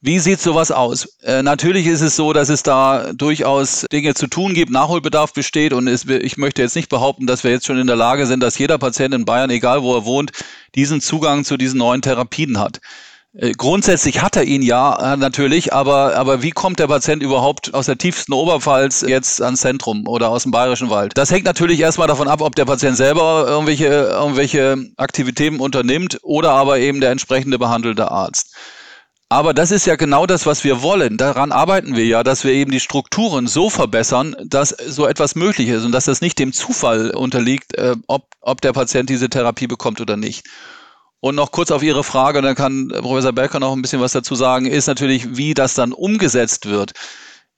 [0.02, 1.18] Wie sieht sowas aus?
[1.22, 5.74] Äh, natürlich ist es so, dass es da durchaus Dinge zu tun gibt, Nachholbedarf besteht
[5.74, 8.42] und es, ich möchte jetzt nicht behaupten, dass wir jetzt schon in der Lage sind,
[8.42, 10.32] dass jeder Patient in Bayern, egal wo er wohnt,
[10.74, 12.80] diesen Zugang zu diesen neuen Therapien hat.
[13.32, 17.72] Äh, grundsätzlich hat er ihn ja äh, natürlich, aber, aber wie kommt der Patient überhaupt
[17.74, 21.16] aus der tiefsten Oberpfalz jetzt ans Zentrum oder aus dem Bayerischen Wald?
[21.16, 26.50] Das hängt natürlich erstmal davon ab, ob der Patient selber irgendwelche, irgendwelche Aktivitäten unternimmt oder
[26.50, 28.52] aber eben der entsprechende behandelte Arzt.
[29.28, 31.16] Aber das ist ja genau das, was wir wollen.
[31.16, 35.68] Daran arbeiten wir ja, dass wir eben die Strukturen so verbessern, dass so etwas möglich
[35.68, 39.68] ist und dass das nicht dem Zufall unterliegt, äh, ob, ob der Patient diese Therapie
[39.68, 40.48] bekommt oder nicht.
[41.20, 44.34] Und noch kurz auf Ihre Frage, dann kann Professor Belker noch ein bisschen was dazu
[44.34, 46.92] sagen, ist natürlich, wie das dann umgesetzt wird.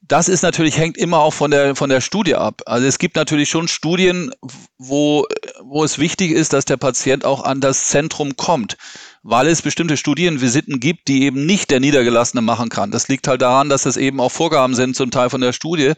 [0.09, 2.63] Das ist natürlich, hängt immer auch von der, von der Studie ab.
[2.67, 4.33] Also es gibt natürlich schon Studien,
[4.77, 5.27] wo,
[5.63, 8.77] wo es wichtig ist, dass der Patient auch an das Zentrum kommt,
[9.23, 12.91] weil es bestimmte Studienvisiten gibt, die eben nicht der Niedergelassene machen kann.
[12.91, 15.93] Das liegt halt daran, dass das eben auch Vorgaben sind, zum Teil von der Studie,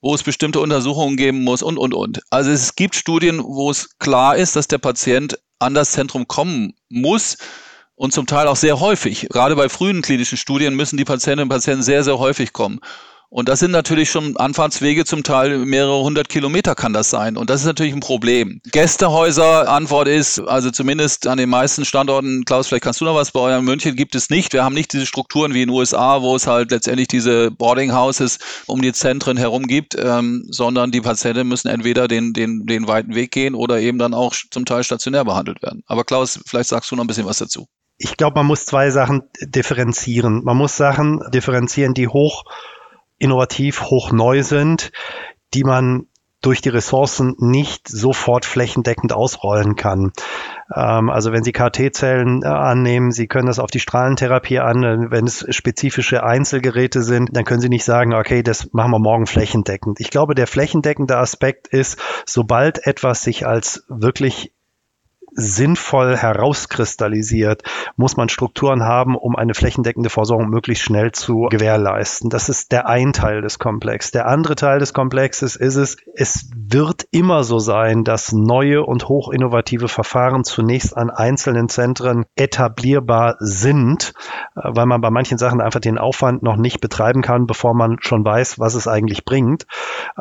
[0.00, 2.22] wo es bestimmte Untersuchungen geben muss und, und, und.
[2.30, 6.74] Also es gibt Studien, wo es klar ist, dass der Patient an das Zentrum kommen
[6.88, 7.38] muss
[7.94, 9.28] und zum Teil auch sehr häufig.
[9.30, 12.80] Gerade bei frühen klinischen Studien müssen die Patientinnen und Patienten sehr, sehr häufig kommen.
[13.32, 17.36] Und das sind natürlich schon Anfahrtswege, zum Teil mehrere hundert Kilometer kann das sein.
[17.36, 18.60] Und das ist natürlich ein Problem.
[18.72, 23.30] Gästehäuser, Antwort ist, also zumindest an den meisten Standorten, Klaus, vielleicht kannst du noch was
[23.30, 24.52] bei euren München, gibt es nicht.
[24.52, 27.94] Wir haben nicht diese Strukturen wie in den USA, wo es halt letztendlich diese Boarding
[27.94, 32.88] Houses um die Zentren herum gibt, ähm, sondern die Patienten müssen entweder den, den, den
[32.88, 35.84] weiten Weg gehen oder eben dann auch zum Teil stationär behandelt werden.
[35.86, 37.68] Aber Klaus, vielleicht sagst du noch ein bisschen was dazu.
[37.96, 40.42] Ich glaube, man muss zwei Sachen differenzieren.
[40.42, 42.42] Man muss Sachen differenzieren, die hoch
[43.20, 44.90] innovativ, hoch neu sind,
[45.54, 46.06] die man
[46.42, 50.12] durch die Ressourcen nicht sofort flächendeckend ausrollen kann.
[50.74, 55.26] Ähm, also wenn Sie KT-Zellen äh, annehmen, Sie können das auf die Strahlentherapie an, wenn
[55.26, 60.00] es spezifische Einzelgeräte sind, dann können Sie nicht sagen, okay, das machen wir morgen flächendeckend.
[60.00, 64.54] Ich glaube, der flächendeckende Aspekt ist, sobald etwas sich als wirklich
[65.32, 67.62] sinnvoll herauskristallisiert,
[67.96, 72.30] muss man Strukturen haben, um eine flächendeckende Versorgung möglichst schnell zu gewährleisten.
[72.30, 74.10] Das ist der ein Teil des Komplexes.
[74.10, 79.08] Der andere Teil des Komplexes ist es, es wird immer so sein, dass neue und
[79.08, 84.14] hochinnovative Verfahren zunächst an einzelnen Zentren etablierbar sind,
[84.56, 87.98] äh, weil man bei manchen Sachen einfach den Aufwand noch nicht betreiben kann, bevor man
[88.00, 89.66] schon weiß, was es eigentlich bringt.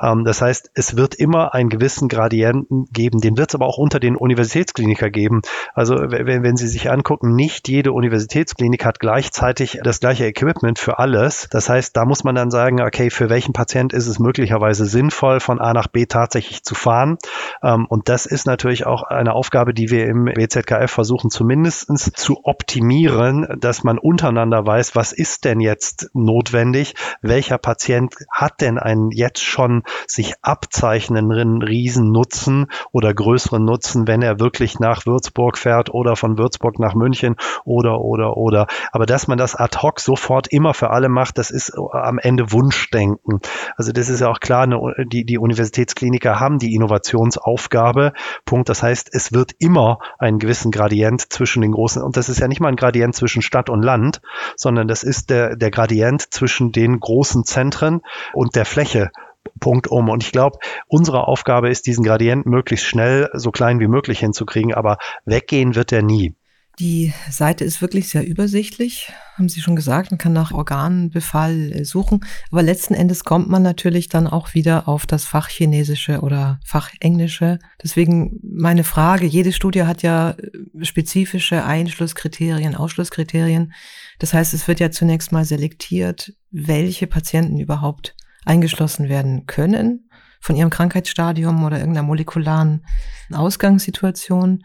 [0.02, 3.78] Ähm, das heißt, es wird immer einen gewissen Gradienten geben, den wird es aber auch
[3.78, 5.42] unter den Universitätskliniken Kliniker geben.
[5.74, 11.00] Also wenn, wenn Sie sich angucken, nicht jede Universitätsklinik hat gleichzeitig das gleiche Equipment für
[11.00, 11.48] alles.
[11.52, 15.40] Das heißt, da muss man dann sagen, okay, für welchen Patient ist es möglicherweise sinnvoll,
[15.40, 17.18] von A nach B tatsächlich zu fahren.
[17.64, 22.42] Ähm, und das ist natürlich auch eine Aufgabe, die wir im BZKF versuchen zumindest zu
[22.44, 29.12] optimieren, dass man untereinander weiß, was ist denn jetzt notwendig, welcher Patient hat denn einen
[29.12, 35.93] jetzt schon sich abzeichnenden Riesennutzen oder größeren Nutzen, wenn er wirklich nach nach Würzburg fährt
[35.93, 38.67] oder von Würzburg nach München oder, oder, oder.
[38.91, 42.52] Aber dass man das ad hoc sofort immer für alle macht, das ist am Ende
[42.52, 43.39] Wunschdenken.
[43.78, 44.67] Also das ist ja auch klar,
[45.06, 48.13] die, die Universitätskliniker haben die Innovationsaufgabe.
[48.45, 48.69] Punkt.
[48.69, 52.47] Das heißt, es wird immer einen gewissen Gradient zwischen den großen, und das ist ja
[52.47, 54.21] nicht mal ein Gradient zwischen Stadt und Land,
[54.56, 58.02] sondern das ist der, der Gradient zwischen den großen Zentren
[58.34, 59.12] und der Fläche.
[59.60, 60.10] Punkt um.
[60.10, 64.73] Und ich glaube, unsere Aufgabe ist, diesen Gradient möglichst schnell so klein wie möglich hinzukriegen,
[64.73, 66.36] aber weggehen wird er nie.
[66.80, 70.12] Die Seite ist wirklich sehr übersichtlich, haben Sie schon gesagt.
[70.12, 72.21] Man kann nach Organbefall äh, suchen.
[72.52, 77.60] Aber letzten Endes kommt man natürlich dann auch wieder auf das Fachchinesische oder Fachenglische.
[77.84, 83.73] Deswegen meine Frage, jede Studie hat ja äh, spezifische Einschlusskriterien, Ausschlusskriterien.
[84.19, 90.56] Das heißt, es wird ja zunächst mal selektiert, welche Patienten überhaupt eingeschlossen werden können von
[90.56, 92.86] ihrem Krankheitsstadium oder irgendeiner molekularen
[93.32, 94.63] Ausgangssituation.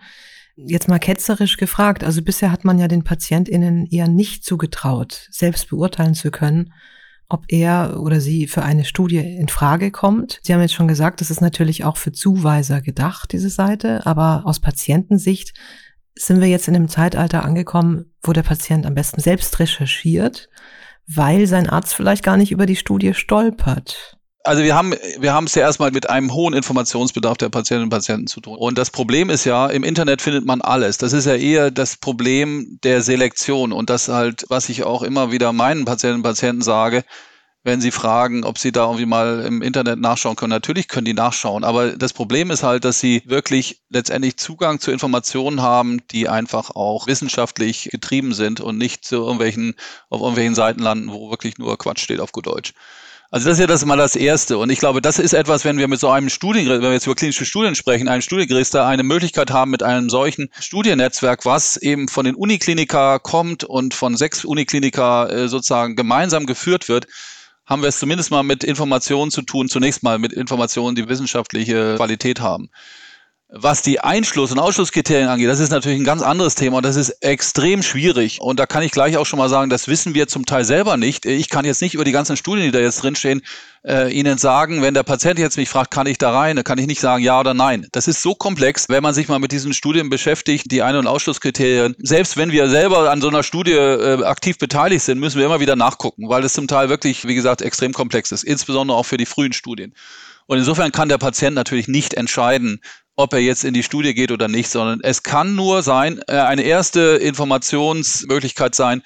[0.57, 5.69] Jetzt mal ketzerisch gefragt, also bisher hat man ja den PatientInnen eher nicht zugetraut, selbst
[5.69, 6.73] beurteilen zu können,
[7.29, 10.39] ob er oder sie für eine Studie in Frage kommt.
[10.43, 14.43] Sie haben jetzt schon gesagt, das ist natürlich auch für Zuweiser gedacht, diese Seite, aber
[14.45, 15.55] aus Patientensicht
[16.17, 20.49] sind wir jetzt in einem Zeitalter angekommen, wo der Patient am besten selbst recherchiert
[21.07, 24.17] weil sein Arzt vielleicht gar nicht über die Studie stolpert.
[24.47, 27.91] Also wir haben wir haben es ja erstmal mit einem hohen Informationsbedarf der Patientinnen und
[27.91, 28.59] Patienten zu tun.
[28.59, 30.99] Und das Problem ist ja, im Internet findet man alles.
[30.99, 35.33] Das ist ja eher das Problem der Selektion und das halt, was ich auch immer
[35.33, 37.05] wieder meinen Patientinnen und Patienten sage,
[37.65, 40.51] wenn sie fragen, ob sie da irgendwie mal im Internet nachschauen können.
[40.51, 44.91] Natürlich können die nachschauen, aber das Problem ist halt, dass sie wirklich letztendlich Zugang zu
[44.91, 49.75] Informationen haben, die einfach auch wissenschaftlich getrieben sind und nicht zu irgendwelchen,
[50.11, 52.75] auf irgendwelchen Seiten landen, wo wirklich nur Quatsch steht auf gut Deutsch.
[53.31, 54.59] Also das ist ja das mal das Erste.
[54.59, 57.07] Und ich glaube, das ist etwas, wenn wir mit so einem Studien, wenn wir jetzt
[57.07, 62.07] über klinische Studien sprechen, einem Studienregister eine Möglichkeit haben mit einem solchen Studiennetzwerk, was eben
[62.07, 67.09] von den Uniklinika kommt und von sechs Uniklinika äh, sozusagen gemeinsam geführt wird,
[67.67, 71.97] haben wir es zumindest mal mit Informationen zu tun, zunächst mal mit Informationen, die wissenschaftliche
[71.97, 72.71] Qualität haben.
[73.57, 76.97] Was die Einschluss- und Ausschlusskriterien angeht, das ist natürlich ein ganz anderes Thema und das
[76.97, 78.41] ist extrem schwierig.
[78.41, 80.97] Und da kann ich gleich auch schon mal sagen, das wissen wir zum Teil selber
[80.97, 81.25] nicht.
[81.25, 83.43] Ich kann jetzt nicht über die ganzen Studien, die da jetzt drinstehen,
[83.87, 86.79] äh, Ihnen sagen, wenn der Patient jetzt mich fragt, kann ich da rein, dann kann
[86.79, 87.87] ich nicht sagen ja oder nein.
[87.93, 91.07] Das ist so komplex, wenn man sich mal mit diesen Studien beschäftigt, die Ein- und
[91.07, 91.95] Ausschlusskriterien.
[92.01, 95.61] Selbst wenn wir selber an so einer Studie äh, aktiv beteiligt sind, müssen wir immer
[95.61, 99.17] wieder nachgucken, weil es zum Teil wirklich, wie gesagt, extrem komplex ist, insbesondere auch für
[99.17, 99.95] die frühen Studien.
[100.47, 102.81] Und insofern kann der Patient natürlich nicht entscheiden,
[103.17, 106.39] ob er jetzt in die Studie geht oder nicht, sondern es kann nur sein, äh,
[106.39, 109.03] eine erste Informationsmöglichkeit sein,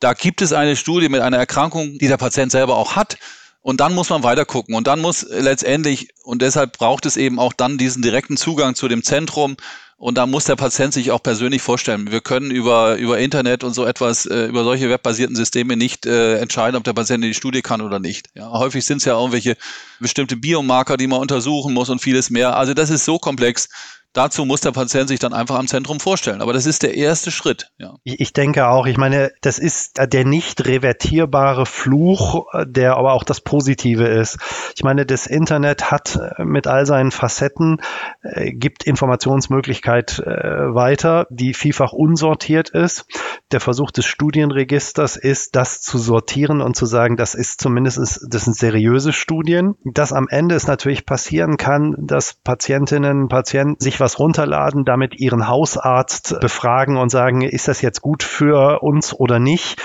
[0.00, 3.16] da gibt es eine Studie mit einer Erkrankung, die der Patient selber auch hat.
[3.64, 4.74] Und dann muss man weiter gucken.
[4.74, 8.88] Und dann muss letztendlich, und deshalb braucht es eben auch dann diesen direkten Zugang zu
[8.88, 9.56] dem Zentrum.
[9.96, 12.12] Und da muss der Patient sich auch persönlich vorstellen.
[12.12, 16.36] Wir können über, über Internet und so etwas, äh, über solche webbasierten Systeme nicht äh,
[16.40, 18.28] entscheiden, ob der Patient in die Studie kann oder nicht.
[18.34, 19.56] Ja, häufig sind es ja irgendwelche
[19.98, 22.58] bestimmte Biomarker, die man untersuchen muss und vieles mehr.
[22.58, 23.70] Also das ist so komplex.
[24.14, 26.40] Dazu muss der Patient sich dann einfach am Zentrum vorstellen.
[26.40, 27.72] Aber das ist der erste Schritt.
[27.78, 27.96] Ja.
[28.04, 33.40] Ich, denke auch, ich meine, das ist der nicht revertierbare Fluch, der aber auch das
[33.40, 34.38] Positive ist.
[34.76, 37.80] Ich meine, das Internet hat äh, mit all seinen Facetten,
[38.22, 43.06] äh, gibt Informationsmöglichkeit äh, weiter, die vielfach unsortiert ist.
[43.50, 47.98] Der Versuch des Studienregisters ist, das zu sortieren und zu sagen, das ist zumindest,
[48.28, 49.74] das sind seriöse Studien.
[49.84, 55.48] Dass am Ende es natürlich passieren kann, dass Patientinnen, Patienten sich was runterladen, damit ihren
[55.48, 59.80] Hausarzt befragen und sagen, ist das jetzt gut für uns oder nicht?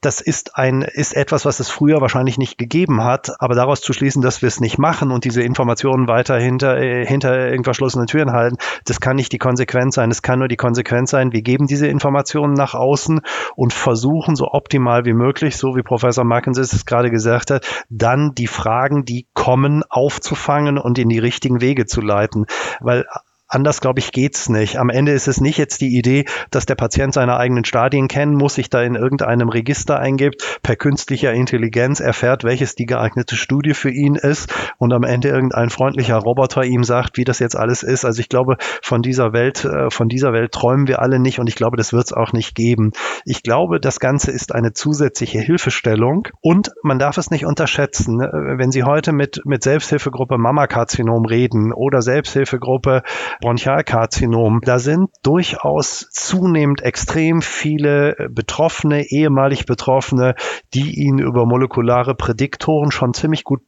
[0.00, 3.92] Das ist ein, ist etwas, was es früher wahrscheinlich nicht gegeben hat, aber daraus zu
[3.92, 8.32] schließen, dass wir es nicht machen und diese Informationen weiter hinter, hinter eng verschlossenen Türen
[8.32, 10.10] halten, das kann nicht die Konsequenz sein.
[10.10, 13.20] Es kann nur die Konsequenz sein, wir geben diese Informationen nach außen
[13.54, 18.34] und versuchen so optimal wie möglich, so wie Professor Markens es gerade gesagt hat, dann
[18.34, 22.46] die Fragen, die kommen, aufzufangen und in die richtigen Wege zu leiten.
[22.80, 23.04] Weil
[23.50, 24.76] Anders, glaube ich, geht's nicht.
[24.76, 28.34] Am Ende ist es nicht jetzt die Idee, dass der Patient seine eigenen Stadien kennen
[28.34, 33.72] muss, sich da in irgendeinem Register eingibt, per künstlicher Intelligenz erfährt, welches die geeignete Studie
[33.72, 37.82] für ihn ist und am Ende irgendein freundlicher Roboter ihm sagt, wie das jetzt alles
[37.82, 38.04] ist.
[38.04, 41.48] Also ich glaube, von dieser Welt, äh, von dieser Welt träumen wir alle nicht und
[41.48, 42.92] ich glaube, das wird es auch nicht geben.
[43.24, 48.18] Ich glaube, das Ganze ist eine zusätzliche Hilfestellung und man darf es nicht unterschätzen.
[48.18, 53.02] Wenn Sie heute mit, mit Selbsthilfegruppe Mammakarzinom reden oder Selbsthilfegruppe
[53.40, 54.60] Bronchialkarzinom.
[54.62, 60.34] Da sind durchaus zunehmend extrem viele Betroffene, ehemalig Betroffene,
[60.74, 63.60] die ihnen über molekulare Prädiktoren schon ziemlich gut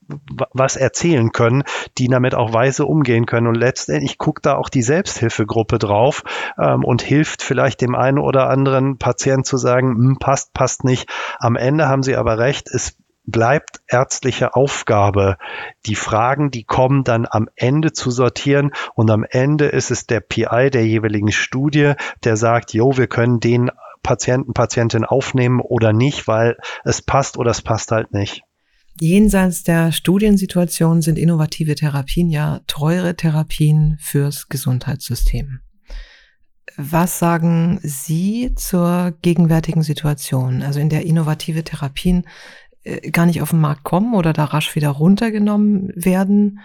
[0.53, 1.65] was erzählen können,
[1.99, 3.47] die damit auch weise umgehen können.
[3.47, 6.23] Und letztendlich guckt da auch die Selbsthilfegruppe drauf
[6.59, 11.09] ähm, und hilft vielleicht dem einen oder anderen Patient zu sagen, hm, passt, passt nicht.
[11.39, 12.97] Am Ende haben sie aber recht, es
[13.31, 15.37] bleibt ärztliche Aufgabe,
[15.87, 18.73] die Fragen, die kommen, dann am Ende zu sortieren.
[18.95, 21.93] Und am Ende ist es der PI der jeweiligen Studie,
[22.25, 23.71] der sagt, jo, wir können den
[24.03, 28.43] Patienten, Patientin aufnehmen oder nicht, weil es passt oder es passt halt nicht.
[28.99, 35.61] Jenseits der Studiensituation sind innovative Therapien ja teure Therapien fürs Gesundheitssystem.
[36.77, 40.62] Was sagen Sie zur gegenwärtigen Situation?
[40.62, 42.27] Also in der innovative Therapien
[43.12, 46.61] gar nicht auf den Markt kommen oder da rasch wieder runtergenommen werden.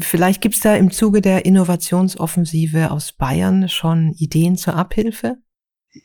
[0.00, 5.38] Vielleicht gibt es da im Zuge der Innovationsoffensive aus Bayern schon Ideen zur Abhilfe?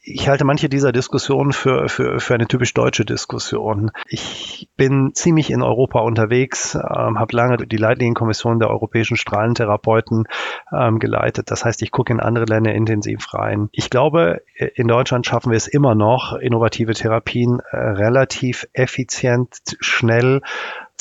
[0.03, 3.91] Ich halte manche dieser Diskussionen für, für, für eine typisch deutsche Diskussion.
[4.07, 10.25] Ich bin ziemlich in Europa unterwegs, ähm, habe lange die Leitlinienkommission der europäischen Strahlentherapeuten
[10.71, 11.51] ähm, geleitet.
[11.51, 13.69] Das heißt, ich gucke in andere Länder intensiv rein.
[13.71, 14.41] Ich glaube,
[14.75, 20.41] in Deutschland schaffen wir es immer noch, innovative Therapien äh, relativ effizient, schnell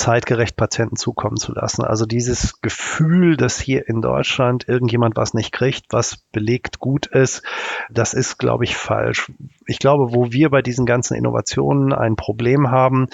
[0.00, 1.84] zeitgerecht Patienten zukommen zu lassen.
[1.84, 7.42] Also dieses Gefühl, dass hier in Deutschland irgendjemand was nicht kriegt, was belegt gut ist,
[7.90, 9.30] das ist, glaube ich, falsch.
[9.66, 13.08] Ich glaube, wo wir bei diesen ganzen Innovationen ein Problem haben,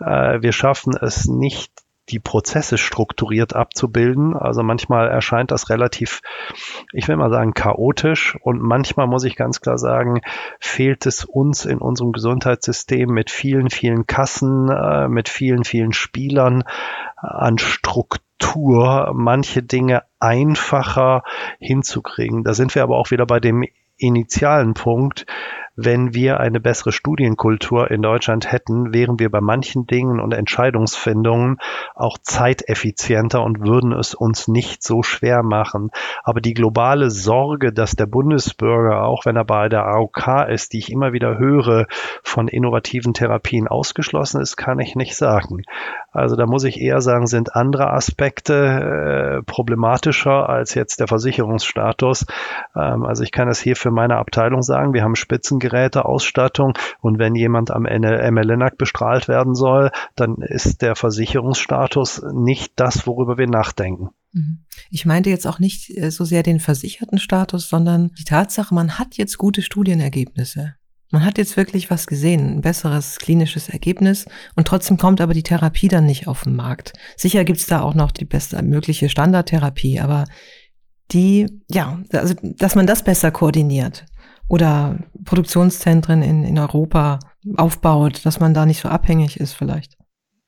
[0.00, 4.36] äh, wir schaffen es nicht, die Prozesse strukturiert abzubilden.
[4.36, 6.20] Also manchmal erscheint das relativ,
[6.92, 10.20] ich will mal sagen, chaotisch und manchmal muss ich ganz klar sagen,
[10.60, 16.64] fehlt es uns in unserem Gesundheitssystem mit vielen, vielen Kassen, äh, mit vielen, vielen Spielern
[17.16, 21.22] an Struktur, manche Dinge einfacher
[21.58, 22.44] hinzukriegen.
[22.44, 23.64] Da sind wir aber auch wieder bei dem
[23.96, 25.26] initialen Punkt
[25.76, 31.58] wenn wir eine bessere Studienkultur in Deutschland hätten, wären wir bei manchen Dingen und Entscheidungsfindungen
[31.94, 35.90] auch zeiteffizienter und würden es uns nicht so schwer machen.
[36.22, 40.78] Aber die globale Sorge, dass der Bundesbürger, auch wenn er bei der AOK ist, die
[40.78, 41.86] ich immer wieder höre,
[42.22, 45.62] von innovativen Therapien ausgeschlossen ist, kann ich nicht sagen.
[46.12, 52.26] Also da muss ich eher sagen, sind andere Aspekte äh, problematischer als jetzt der Versicherungsstatus.
[52.76, 56.74] Ähm, also ich kann es hier für meine Abteilung sagen, wir haben Spitzen Geräteausstattung.
[57.00, 63.38] Und wenn jemand am MLNAC bestrahlt werden soll, dann ist der Versicherungsstatus nicht das, worüber
[63.38, 64.10] wir nachdenken.
[64.32, 64.64] Mhm.
[64.90, 68.98] Ich meinte jetzt auch nicht äh, so sehr den versicherten Status, sondern die Tatsache, man
[68.98, 70.74] hat jetzt gute Studienergebnisse.
[71.10, 75.44] Man hat jetzt wirklich was gesehen, ein besseres klinisches Ergebnis und trotzdem kommt aber die
[75.44, 76.92] Therapie dann nicht auf den Markt.
[77.16, 80.24] Sicher gibt's da auch noch die beste mögliche Standardtherapie, aber
[81.12, 84.06] die, ja, also dass man das besser koordiniert
[84.48, 87.18] oder Produktionszentren in, in Europa
[87.56, 89.96] aufbaut, dass man da nicht so abhängig ist vielleicht.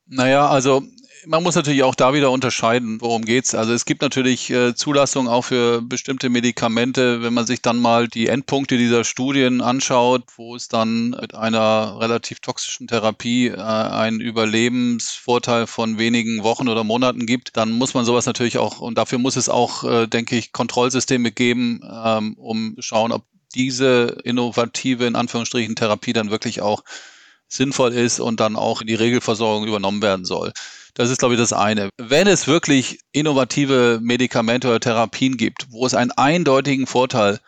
[0.07, 0.82] Naja, also
[1.26, 3.55] man muss natürlich auch da wieder unterscheiden, worum geht's.
[3.55, 8.07] Also es gibt natürlich äh, Zulassungen auch für bestimmte Medikamente, wenn man sich dann mal
[8.07, 14.20] die Endpunkte dieser Studien anschaut, wo es dann mit einer relativ toxischen Therapie äh, einen
[14.20, 19.18] Überlebensvorteil von wenigen Wochen oder Monaten gibt, dann muss man sowas natürlich auch, und dafür
[19.18, 23.24] muss es auch, äh, denke ich, Kontrollsysteme geben, ähm, um schauen, ob
[23.57, 26.84] diese innovative, in Anführungsstrichen, Therapie dann wirklich auch
[27.48, 30.52] sinnvoll ist und dann auch in die Regelversorgung übernommen werden soll.
[30.94, 31.90] Das ist, glaube ich, das eine.
[31.98, 37.44] Wenn es wirklich innovative Medikamente oder Therapien gibt, wo es einen eindeutigen Vorteil gibt.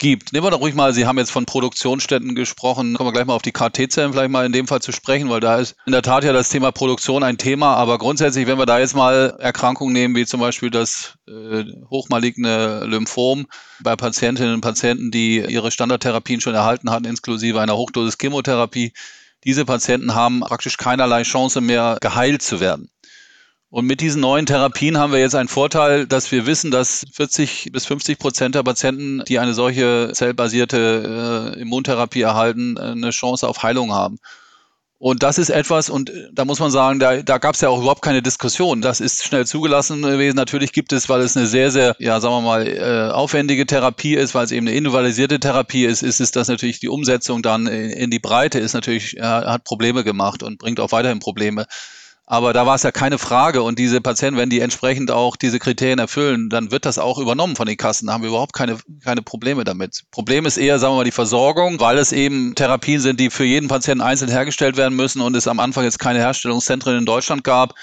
[0.00, 2.94] Nehmen wir doch ruhig mal, Sie haben jetzt von Produktionsstätten gesprochen.
[2.94, 5.40] Kommen wir gleich mal auf die KT-Zellen vielleicht mal in dem Fall zu sprechen, weil
[5.40, 7.74] da ist in der Tat ja das Thema Produktion ein Thema.
[7.74, 12.84] Aber grundsätzlich, wenn wir da jetzt mal Erkrankungen nehmen, wie zum Beispiel das äh, hochmaligne
[12.84, 13.46] Lymphom
[13.80, 18.92] bei Patientinnen und Patienten, die ihre Standardtherapien schon erhalten hatten, inklusive einer Hochdosis Chemotherapie,
[19.44, 22.88] diese Patienten haben praktisch keinerlei Chance mehr, geheilt zu werden.
[23.70, 27.70] Und mit diesen neuen Therapien haben wir jetzt einen Vorteil, dass wir wissen, dass 40
[27.70, 33.62] bis 50 Prozent der Patienten, die eine solche zellbasierte äh, Immuntherapie erhalten, eine Chance auf
[33.62, 34.18] Heilung haben.
[35.00, 37.68] Und das ist etwas, und äh, da muss man sagen, da, da gab es ja
[37.68, 38.80] auch überhaupt keine Diskussion.
[38.80, 40.36] Das ist schnell zugelassen gewesen.
[40.36, 44.14] Natürlich gibt es, weil es eine sehr, sehr, ja, sagen wir mal, äh, aufwendige Therapie
[44.14, 47.66] ist, weil es eben eine individualisierte Therapie ist, ist es das natürlich die Umsetzung dann
[47.66, 51.66] in, in die Breite ist natürlich, äh, hat Probleme gemacht und bringt auch weiterhin Probleme.
[52.30, 53.62] Aber da war es ja keine Frage.
[53.62, 57.56] Und diese Patienten, wenn die entsprechend auch diese Kriterien erfüllen, dann wird das auch übernommen
[57.56, 58.06] von den Kassen.
[58.06, 60.04] Da haben wir überhaupt keine, keine Probleme damit.
[60.10, 63.44] Problem ist eher, sagen wir mal, die Versorgung, weil es eben Therapien sind, die für
[63.44, 67.44] jeden Patienten einzeln hergestellt werden müssen und es am Anfang jetzt keine Herstellungszentren in Deutschland
[67.44, 67.74] gab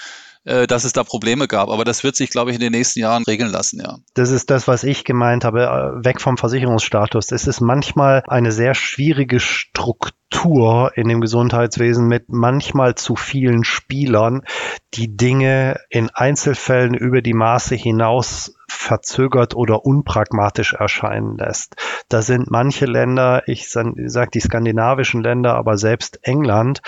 [0.46, 1.68] äh, dass es da Probleme gab.
[1.68, 3.96] Aber das wird sich, glaube ich, in den nächsten Jahren regeln lassen, ja.
[4.14, 7.32] Das ist das, was ich gemeint habe, äh, weg vom Versicherungsstatus.
[7.32, 14.42] Es ist manchmal eine sehr schwierige Struktur in dem Gesundheitswesen mit manchmal zu vielen Spielern,
[14.94, 21.76] die Dinge in Einzelfällen über die Maße hinaus verzögert oder unpragmatisch erscheinen lässt.
[22.08, 26.82] Da sind manche Länder, ich sage die skandinavischen Länder, aber selbst England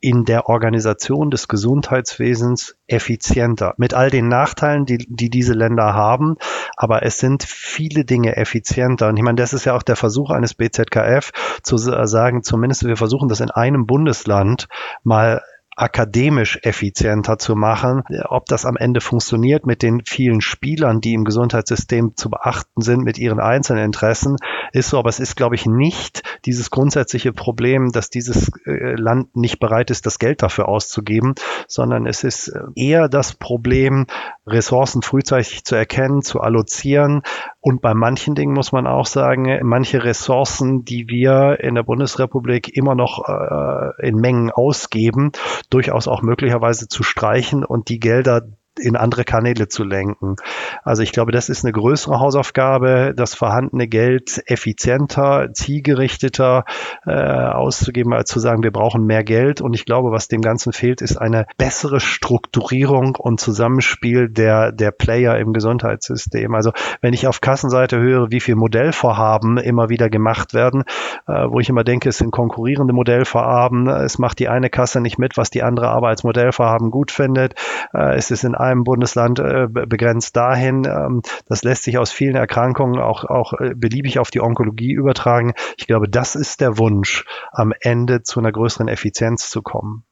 [0.00, 3.74] in der Organisation des Gesundheitswesens effizienter.
[3.76, 6.36] Mit all den Nachteilen, die, die diese Länder haben.
[6.76, 9.08] Aber es sind viele Dinge effizienter.
[9.08, 11.32] Und ich meine, das ist ja auch der Versuch eines BZKF
[11.62, 14.68] zu sagen, zumindest wir versuchen das in einem Bundesland
[15.04, 15.42] mal
[15.80, 18.02] akademisch effizienter zu machen.
[18.28, 23.02] Ob das am Ende funktioniert mit den vielen Spielern, die im Gesundheitssystem zu beachten sind,
[23.02, 24.36] mit ihren einzelnen Interessen,
[24.72, 24.98] ist so.
[24.98, 29.90] Aber es ist, glaube ich, nicht dieses grundsätzliche Problem, dass dieses äh, Land nicht bereit
[29.90, 31.34] ist, das Geld dafür auszugeben,
[31.66, 34.06] sondern es ist äh, eher das Problem,
[34.52, 37.22] Ressourcen frühzeitig zu erkennen, zu allozieren.
[37.60, 42.76] Und bei manchen Dingen muss man auch sagen, manche Ressourcen, die wir in der Bundesrepublik
[42.76, 45.32] immer noch äh, in Mengen ausgeben,
[45.70, 48.42] durchaus auch möglicherweise zu streichen und die Gelder
[48.80, 50.36] in andere Kanäle zu lenken.
[50.82, 56.64] Also ich glaube, das ist eine größere Hausaufgabe, das vorhandene Geld effizienter, zielgerichteter
[57.06, 59.60] äh, auszugeben, als zu sagen, wir brauchen mehr Geld.
[59.60, 64.90] Und ich glaube, was dem Ganzen fehlt, ist eine bessere Strukturierung und Zusammenspiel der, der
[64.90, 66.54] Player im Gesundheitssystem.
[66.54, 70.84] Also wenn ich auf Kassenseite höre, wie viel Modellvorhaben immer wieder gemacht werden,
[71.26, 75.18] äh, wo ich immer denke, es sind konkurrierende Modellvorhaben, es macht die eine Kasse nicht
[75.18, 77.54] mit, was die andere aber als Modellvorhaben gut findet.
[77.92, 80.84] Äh, es ist in einem Bundesland äh, begrenzt dahin.
[80.84, 85.52] Ähm, das lässt sich aus vielen Erkrankungen auch, auch äh, beliebig auf die Onkologie übertragen.
[85.76, 90.04] Ich glaube, das ist der Wunsch, am Ende zu einer größeren Effizienz zu kommen.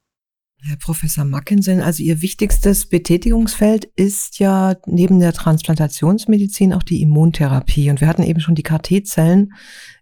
[0.60, 7.90] Herr Professor Mackensen, also Ihr wichtigstes Betätigungsfeld ist ja neben der Transplantationsmedizin auch die Immuntherapie.
[7.90, 9.52] Und wir hatten eben schon die KT-Zellen.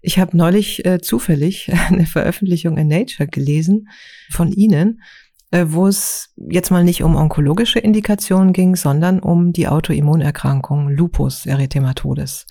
[0.01, 3.89] Ich habe neulich äh, zufällig eine Veröffentlichung in Nature gelesen
[4.31, 5.03] von Ihnen,
[5.73, 12.47] wo es jetzt mal nicht um onkologische Indikationen ging, sondern um die Autoimmunerkrankung Lupus erythematodes.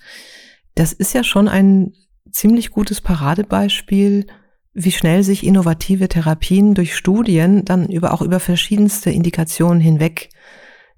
[0.74, 1.92] Das ist ja schon ein
[2.30, 4.26] ziemlich gutes Paradebeispiel,
[4.74, 10.28] wie schnell sich innovative Therapien durch Studien dann über auch über verschiedenste Indikationen hinweg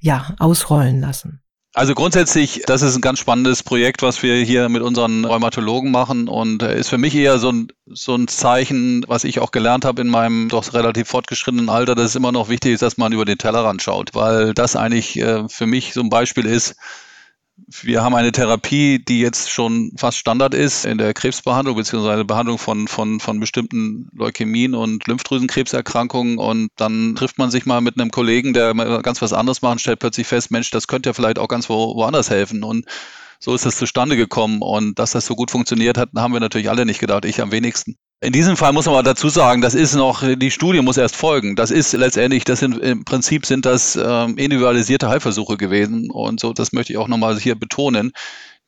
[0.00, 1.42] ja ausrollen lassen.
[1.78, 6.26] Also grundsätzlich, das ist ein ganz spannendes Projekt, was wir hier mit unseren Rheumatologen machen
[6.26, 9.84] und äh, ist für mich eher so ein, so ein Zeichen, was ich auch gelernt
[9.84, 13.12] habe in meinem doch relativ fortgeschrittenen Alter, dass es immer noch wichtig ist, dass man
[13.12, 16.74] über den Tellerrand schaut, weil das eigentlich äh, für mich so ein Beispiel ist,
[17.70, 22.56] wir haben eine Therapie, die jetzt schon fast Standard ist in der Krebsbehandlung beziehungsweise Behandlung
[22.56, 26.38] von, von, von bestimmten Leukämien und Lymphdrüsenkrebserkrankungen.
[26.38, 29.98] Und dann trifft man sich mal mit einem Kollegen, der ganz was anderes macht, stellt
[29.98, 32.64] plötzlich fest, Mensch, das könnte ja vielleicht auch ganz wo, woanders helfen.
[32.64, 32.86] Und
[33.38, 34.62] so ist das zustande gekommen.
[34.62, 37.52] Und dass das so gut funktioniert hat, haben wir natürlich alle nicht gedacht, ich am
[37.52, 37.96] wenigsten.
[38.20, 41.14] In diesem Fall muss man mal dazu sagen, das ist noch, die Studie muss erst
[41.14, 41.54] folgen.
[41.54, 46.52] Das ist letztendlich, das sind im Prinzip sind das ähm, individualisierte Heilversuche gewesen und so,
[46.52, 48.12] das möchte ich auch nochmal hier betonen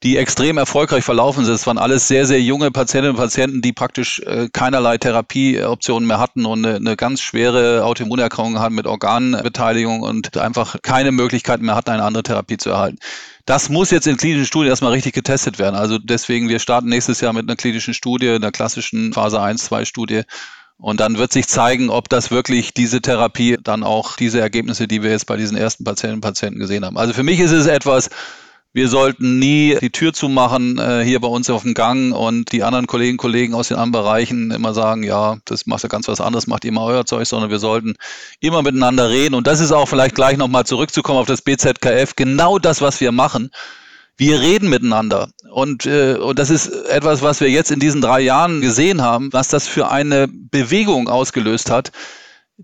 [0.03, 1.55] die extrem erfolgreich verlaufen sind.
[1.55, 6.19] Es waren alles sehr, sehr junge Patientinnen und Patienten, die praktisch äh, keinerlei Therapieoptionen mehr
[6.19, 11.75] hatten und eine, eine ganz schwere Autoimmunerkrankung hatten mit Organbeteiligung und einfach keine Möglichkeit mehr
[11.75, 12.99] hatten, eine andere Therapie zu erhalten.
[13.45, 15.77] Das muss jetzt in klinischen Studien erstmal richtig getestet werden.
[15.77, 19.85] Also deswegen, wir starten nächstes Jahr mit einer klinischen Studie, einer klassischen Phase 1, 2
[19.85, 20.23] Studie.
[20.79, 25.03] Und dann wird sich zeigen, ob das wirklich diese Therapie dann auch diese Ergebnisse, die
[25.03, 26.97] wir jetzt bei diesen ersten Patientinnen und Patienten gesehen haben.
[26.97, 28.09] Also für mich ist es etwas,
[28.73, 32.63] wir sollten nie die Tür zumachen äh, hier bei uns auf dem Gang und die
[32.63, 36.07] anderen Kolleginnen und Kollegen aus den anderen Bereichen immer sagen, ja, das macht ja ganz
[36.07, 37.95] was anderes, macht mal euer Zeug, sondern wir sollten
[38.39, 39.35] immer miteinander reden.
[39.35, 43.11] Und das ist auch vielleicht gleich nochmal zurückzukommen auf das BZKF, genau das, was wir
[43.11, 43.51] machen.
[44.17, 45.31] Wir reden miteinander.
[45.51, 49.33] Und, äh, und das ist etwas, was wir jetzt in diesen drei Jahren gesehen haben,
[49.33, 51.91] was das für eine Bewegung ausgelöst hat,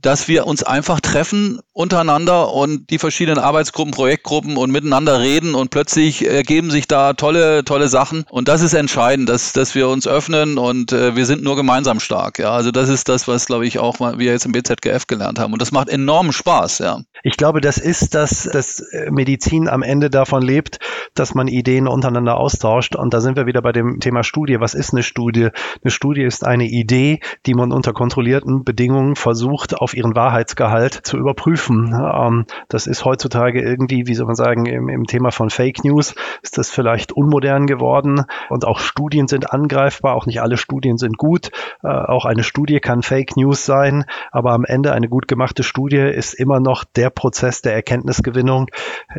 [0.03, 5.71] dass wir uns einfach treffen untereinander und die verschiedenen Arbeitsgruppen, Projektgruppen und miteinander reden und
[5.71, 8.25] plötzlich ergeben sich da tolle, tolle Sachen.
[8.31, 12.01] Und das ist entscheidend, dass, dass wir uns öffnen und äh, wir sind nur gemeinsam
[12.01, 12.39] stark.
[12.39, 15.53] Ja, also das ist das, was, glaube ich, auch wir jetzt im BZGF gelernt haben.
[15.53, 17.01] Und das macht enormen Spaß, ja.
[17.23, 20.79] Ich glaube, das ist, dass, dass Medizin am Ende davon lebt,
[21.15, 22.97] dass man Ideen untereinander austauscht.
[22.97, 24.61] Und da sind wir wieder bei dem Thema Studie.
[24.61, 25.49] Was ist eine Studie?
[25.83, 31.17] Eine Studie ist eine Idee, die man unter kontrollierten Bedingungen versucht, auf ihren Wahrheitsgehalt zu
[31.17, 31.95] überprüfen.
[31.95, 36.15] Ähm, das ist heutzutage irgendwie, wie soll man sagen, im, im Thema von Fake News
[36.43, 40.15] ist das vielleicht unmodern geworden und auch Studien sind angreifbar.
[40.15, 41.51] Auch nicht alle Studien sind gut.
[41.83, 45.97] Äh, auch eine Studie kann Fake News sein, aber am Ende eine gut gemachte Studie
[45.97, 48.69] ist immer noch der Prozess der Erkenntnisgewinnung,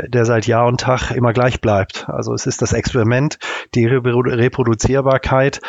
[0.08, 2.08] der seit Jahr und Tag immer gleich bleibt.
[2.10, 3.40] Also es ist das Experiment,
[3.76, 5.62] die Reproduzierbarkeit.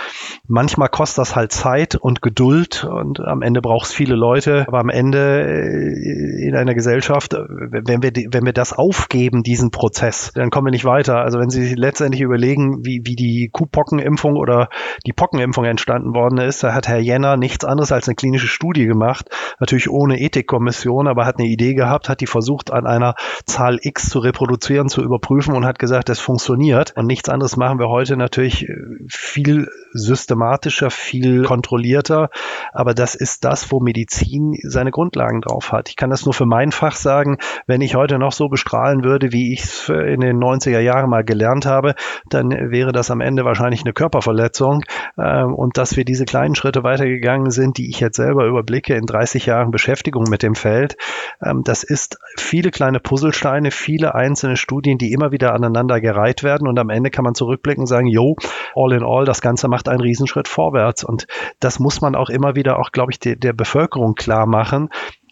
[0.46, 4.77] Manchmal kostet das halt Zeit und Geduld und am Ende braucht es viele Leute, aber
[4.78, 10.50] am Ende äh, in einer Gesellschaft, wenn wir, wenn wir das aufgeben, diesen Prozess, dann
[10.50, 11.18] kommen wir nicht weiter.
[11.18, 14.68] Also wenn Sie letztendlich überlegen, wie, wie die Kuhpockenimpfung oder
[15.06, 18.86] die Pockenimpfung entstanden worden ist, da hat Herr Jenner nichts anderes als eine klinische Studie
[18.86, 23.14] gemacht, natürlich ohne Ethikkommission, aber hat eine Idee gehabt, hat die versucht an einer
[23.46, 26.94] Zahl X zu reproduzieren, zu überprüfen und hat gesagt, das funktioniert.
[26.96, 28.66] Und nichts anderes machen wir heute natürlich
[29.08, 32.30] viel systematischer, viel kontrollierter.
[32.72, 35.88] Aber das ist das, wo Medizin seine Grundlagen drauf hat.
[35.88, 37.38] Ich kann das nur für mein Fach sagen.
[37.66, 41.24] Wenn ich heute noch so bestrahlen würde, wie ich es in den 90er Jahren mal
[41.24, 41.94] gelernt habe,
[42.28, 44.84] dann wäre das am Ende wahrscheinlich eine Körperverletzung.
[45.18, 49.06] Ähm, und dass wir diese kleinen Schritte weitergegangen sind, die ich jetzt selber überblicke in
[49.06, 50.96] 30 Jahren Beschäftigung mit dem Feld,
[51.42, 56.68] ähm, das ist viele kleine Puzzlesteine, viele einzelne Studien, die immer wieder aneinander gereiht werden.
[56.68, 58.36] Und am Ende kann man zurückblicken und sagen, yo,
[58.74, 61.04] all in all, das Ganze macht einen Riesenschritt vorwärts.
[61.04, 61.26] Und
[61.60, 64.57] das muss man auch immer wieder auch, glaube ich, der, der Bevölkerung klar machen,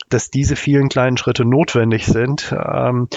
[0.08, 2.52] dass diese vielen kleinen Schritte notwendig sind.
[2.52, 3.08] Ähm,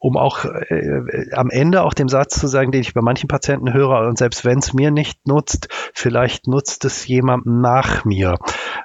[0.00, 3.72] um auch äh, am Ende auch dem Satz zu sagen, den ich bei manchen Patienten
[3.72, 8.36] höre, und selbst wenn es mir nicht nutzt, vielleicht nutzt es jemandem nach mir.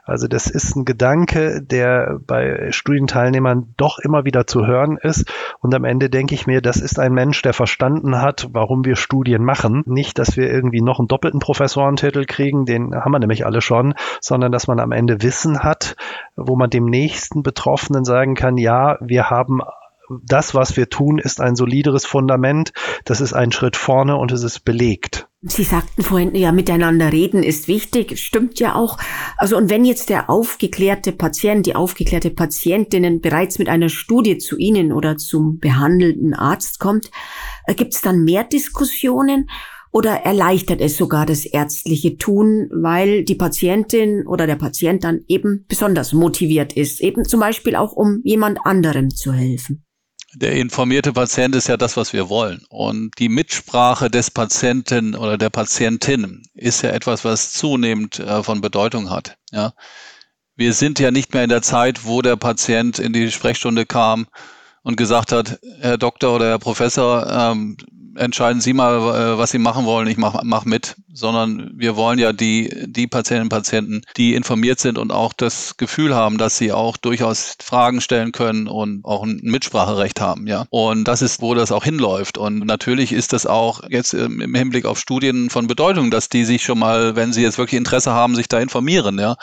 [0.04, 5.32] Also das ist ein Gedanke, der bei Studienteilnehmern doch immer wieder zu hören ist.
[5.60, 8.96] Und am Ende denke ich mir, das ist ein Mensch, der verstanden hat, warum wir
[8.96, 9.84] Studien machen.
[9.86, 13.94] Nicht, dass wir irgendwie noch einen doppelten Professorentitel kriegen, den haben wir nämlich alle schon,
[14.20, 15.96] sondern dass man am Ende Wissen hat,
[16.36, 19.62] wo man dem nächsten Betroffenen sagen kann, ja, wir haben
[20.24, 22.74] das, was wir tun, ist ein solideres Fundament.
[23.06, 25.28] Das ist ein Schritt vorne und es ist belegt.
[25.46, 28.18] Sie sagten vorhin, ja, miteinander reden ist wichtig.
[28.18, 28.98] Stimmt ja auch.
[29.36, 34.58] Also, und wenn jetzt der aufgeklärte Patient, die aufgeklärte Patientinnen bereits mit einer Studie zu
[34.58, 37.12] Ihnen oder zum behandelnden Arzt kommt,
[37.66, 39.50] äh, gibt es dann mehr Diskussionen?
[39.92, 45.66] Oder erleichtert es sogar das ärztliche Tun, weil die Patientin oder der Patient dann eben
[45.68, 49.84] besonders motiviert ist, eben zum Beispiel auch um jemand anderem zu helfen?
[50.36, 52.66] Der informierte Patient ist ja das, was wir wollen.
[52.70, 58.62] Und die Mitsprache des Patienten oder der Patientin ist ja etwas, was zunehmend äh, von
[58.62, 59.38] Bedeutung hat.
[59.52, 59.74] Ja.
[60.56, 64.28] Wir sind ja nicht mehr in der Zeit, wo der Patient in die Sprechstunde kam
[64.84, 67.78] und gesagt hat, Herr Doktor oder Herr Professor, ähm,
[68.16, 72.20] entscheiden Sie mal, äh, was Sie machen wollen, ich mach, mach mit, sondern wir wollen
[72.20, 76.58] ja die, die Patientinnen und Patienten, die informiert sind und auch das Gefühl haben, dass
[76.58, 80.66] sie auch durchaus Fragen stellen können und auch ein Mitspracherecht haben, ja.
[80.70, 82.38] Und das ist, wo das auch hinläuft.
[82.38, 86.64] Und natürlich ist das auch jetzt im Hinblick auf Studien von Bedeutung, dass die sich
[86.64, 89.36] schon mal, wenn sie jetzt wirklich Interesse haben, sich da informieren, ja.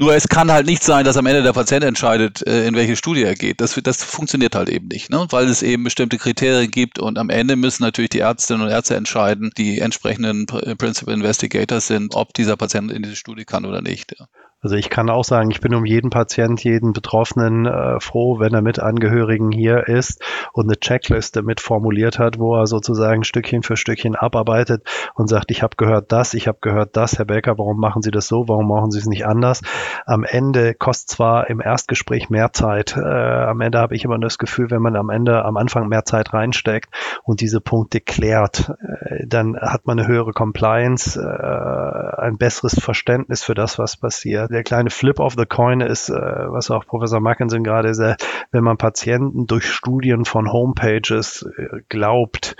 [0.00, 2.96] Nur es kann halt nicht sein, dass am Ende der Patient entscheidet, äh, in welche
[2.96, 3.60] Studie er geht.
[3.60, 5.26] Das, das funktioniert halt eben nicht, ne?
[5.28, 8.96] weil es eben bestimmte Kriterien gibt und am Ende müssen natürlich die Ärztinnen und Ärzte
[8.96, 14.16] entscheiden, die entsprechenden Principal Investigators sind, ob dieser Patient in diese Studie kann oder nicht.
[14.18, 14.26] Ja.
[14.62, 18.52] Also ich kann auch sagen, ich bin um jeden Patient, jeden Betroffenen äh, froh, wenn
[18.52, 23.62] er mit Angehörigen hier ist und eine Checkliste mit formuliert hat, wo er sozusagen Stückchen
[23.62, 27.56] für Stückchen abarbeitet und sagt, ich habe gehört das, ich habe gehört das, Herr Becker,
[27.56, 29.62] warum machen Sie das so, warum machen Sie es nicht anders?
[30.04, 34.36] Am Ende kostet zwar im Erstgespräch mehr Zeit, äh, am Ende habe ich immer das
[34.36, 36.90] Gefühl, wenn man am Ende, am Anfang mehr Zeit reinsteckt
[37.22, 43.42] und diese Punkte klärt, äh, dann hat man eine höhere Compliance, äh, ein besseres Verständnis
[43.42, 47.20] für das, was passiert der kleine Flip of the Coin ist, äh, was auch Professor
[47.20, 52.56] Mackensen gerade sagt, wenn man Patienten durch Studien von Homepages äh, glaubt,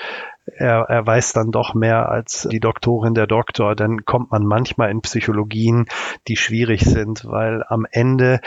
[0.46, 4.90] er, er weiß dann doch mehr als die Doktorin der Doktor, dann kommt man manchmal
[4.90, 5.86] in Psychologien,
[6.28, 8.40] die schwierig sind, weil am Ende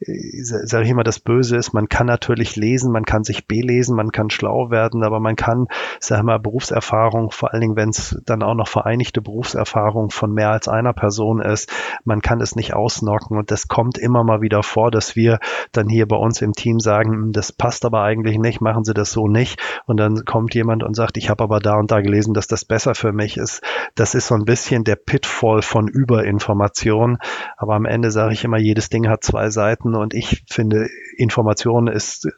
[0.00, 4.12] sage ich immer, das Böse ist, man kann natürlich lesen, man kann sich belesen, man
[4.12, 5.66] kann schlau werden, aber man kann,
[5.98, 10.32] sag ich mal, Berufserfahrung, vor allen Dingen, wenn es dann auch noch vereinigte Berufserfahrung von
[10.32, 11.70] mehr als einer Person ist,
[12.04, 13.36] man kann es nicht ausnocken.
[13.36, 15.38] Und das kommt immer mal wieder vor, dass wir
[15.72, 18.94] dann hier bei uns im Team sagen, hm, das passt aber eigentlich nicht, machen Sie
[18.94, 19.60] das so nicht.
[19.84, 22.64] Und dann kommt jemand und sagt, ich habe aber da und da gelesen, dass das
[22.64, 23.62] besser für mich ist.
[23.96, 27.18] Das ist so ein bisschen der Pitfall von Überinformation,
[27.58, 30.88] aber am Ende sage ich immer, jedes Ding hat zwei Seiten Daten und ich finde,
[31.16, 32.28] Information ist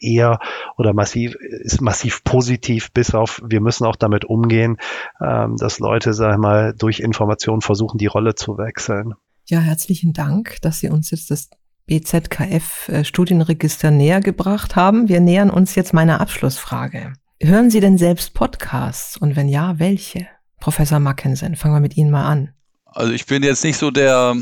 [0.00, 0.38] eher
[0.78, 4.78] oder massiv ist massiv positiv, bis auf wir müssen auch damit umgehen,
[5.20, 9.14] ähm, dass Leute, sag mal, durch Information versuchen, die Rolle zu wechseln.
[9.46, 11.50] Ja, herzlichen Dank, dass Sie uns jetzt das
[11.86, 15.08] BZKF äh, Studienregister näher gebracht haben.
[15.08, 17.12] Wir nähern uns jetzt meiner Abschlussfrage.
[17.40, 20.28] Hören Sie denn selbst Podcasts und wenn ja, welche?
[20.60, 22.50] Professor Mackensen, fangen wir mit Ihnen mal an.
[22.94, 24.36] Also ich bin jetzt nicht so der,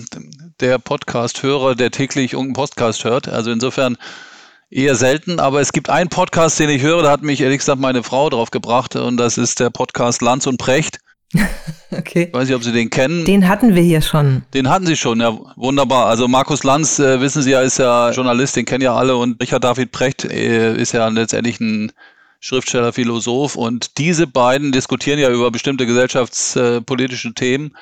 [0.60, 3.28] der Podcast-Hörer, der täglich irgendeinen Podcast hört.
[3.28, 3.96] Also insofern
[4.70, 7.80] eher selten, aber es gibt einen Podcast, den ich höre, da hat mich ehrlich gesagt
[7.80, 11.00] meine Frau drauf gebracht und das ist der Podcast Lanz und Precht.
[11.90, 12.24] okay.
[12.28, 13.24] Ich weiß nicht, ob Sie den kennen.
[13.24, 14.42] Den hatten wir hier schon.
[14.52, 16.06] Den hatten Sie schon, ja, wunderbar.
[16.06, 19.40] Also Markus Lanz, äh, wissen Sie ja, ist ja Journalist, den kennen ja alle und
[19.40, 21.92] Richard David Precht äh, ist ja letztendlich ein
[22.40, 27.72] Schriftsteller, Philosoph und diese beiden diskutieren ja über bestimmte gesellschaftspolitische Themen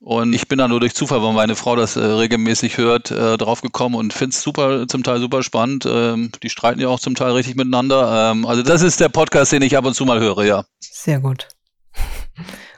[0.00, 3.36] und ich bin da nur durch Zufall, weil meine Frau das äh, regelmäßig hört, äh,
[3.36, 5.86] drauf gekommen und finde es super, zum Teil super spannend.
[5.86, 8.32] Ähm, die streiten ja auch zum Teil richtig miteinander.
[8.32, 10.64] Ähm, also das ist der Podcast, den ich ab und zu mal höre, ja.
[10.80, 11.48] Sehr gut.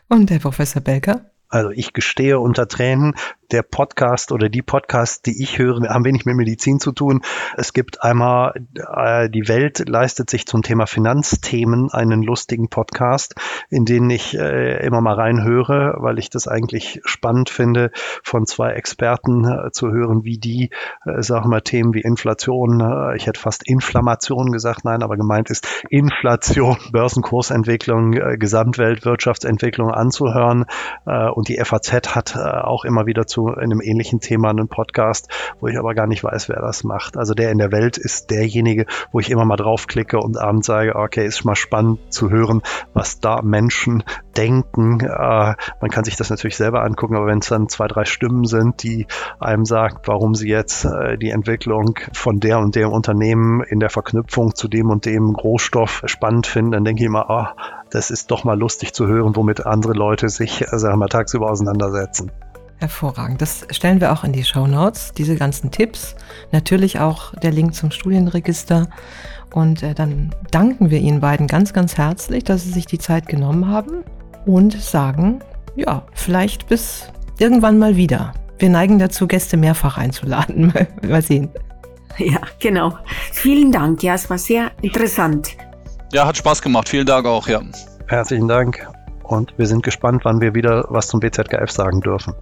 [0.09, 1.32] Und der Professor Belker?
[1.53, 3.15] Also ich gestehe unter Tränen,
[3.53, 7.21] der Podcast oder die Podcasts, die ich höre, haben wenig mit Medizin zu tun.
[7.57, 13.35] Es gibt einmal, äh, die Welt leistet sich zum Thema Finanzthemen einen lustigen Podcast,
[13.69, 17.91] in den ich äh, immer mal reinhöre, weil ich das eigentlich spannend finde,
[18.23, 20.71] von zwei Experten äh, zu hören, wie die,
[21.05, 25.51] äh, sagen wir, Themen wie Inflation, äh, ich hätte fast Inflammation gesagt, nein, aber gemeint
[25.51, 30.65] ist Inflation, Börsenkursentwicklung, äh, Gesamtweltwirtschaftsentwicklung anzuhören.
[31.07, 35.27] Äh, und die FAZ hat äh, auch immer wieder zu einem ähnlichen Thema einen Podcast,
[35.59, 37.17] wo ich aber gar nicht weiß, wer das macht.
[37.17, 40.95] Also der in der Welt ist derjenige, wo ich immer mal draufklicke und abends sage,
[40.95, 42.63] okay, ist mal spannend zu hören,
[42.95, 44.05] was da Menschen
[44.37, 45.01] denken.
[45.01, 48.45] Äh, man kann sich das natürlich selber angucken, aber wenn es dann zwei, drei Stimmen
[48.45, 49.09] sind, die
[49.41, 53.91] einem sagt, warum sie jetzt äh, die Entwicklung von der und dem Unternehmen in der
[53.91, 57.57] Verknüpfung zu dem und dem Rohstoff spannend finden, dann denke ich immer, ah,
[57.93, 61.09] das ist doch mal lustig zu hören, womit andere Leute sich, äh, sagen wir mal,
[61.09, 62.31] tagsüber auseinandersetzen.
[62.79, 63.41] Hervorragend.
[63.41, 66.17] Das stellen wir auch in die Show Notes, diese ganzen Tipps.
[66.51, 68.89] Natürlich auch der Link zum Studienregister.
[69.55, 73.29] Und äh, dann danken wir Ihnen beiden ganz, ganz herzlich, dass Sie sich die Zeit
[73.29, 74.03] genommen haben
[74.47, 75.41] und sagen,
[75.77, 78.33] ja, vielleicht bis irgendwann mal wieder.
[78.59, 80.73] Wir neigen dazu, Gäste mehrfach einzuladen.
[81.09, 81.51] mal sehen.
[82.19, 82.97] Ja, genau.
[83.33, 84.03] Vielen Dank.
[84.03, 85.57] Ja, es war sehr interessant.
[86.13, 86.91] Ja, hat Spaß gemacht.
[86.91, 87.63] Vielen Dank auch, ja.
[88.07, 88.87] Herzlichen Dank.
[89.23, 92.35] Und wir sind gespannt, wann wir wieder was zum BZGF sagen dürfen.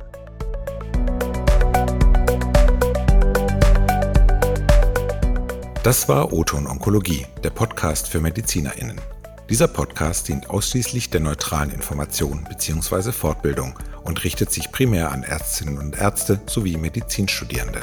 [5.85, 9.01] Das war Oton Onkologie, der Podcast für MedizinerInnen.
[9.49, 13.13] Dieser Podcast dient ausschließlich der neutralen Information bzw.
[13.13, 17.83] Fortbildung und richtet sich primär an Ärztinnen und Ärzte sowie Medizinstudierende.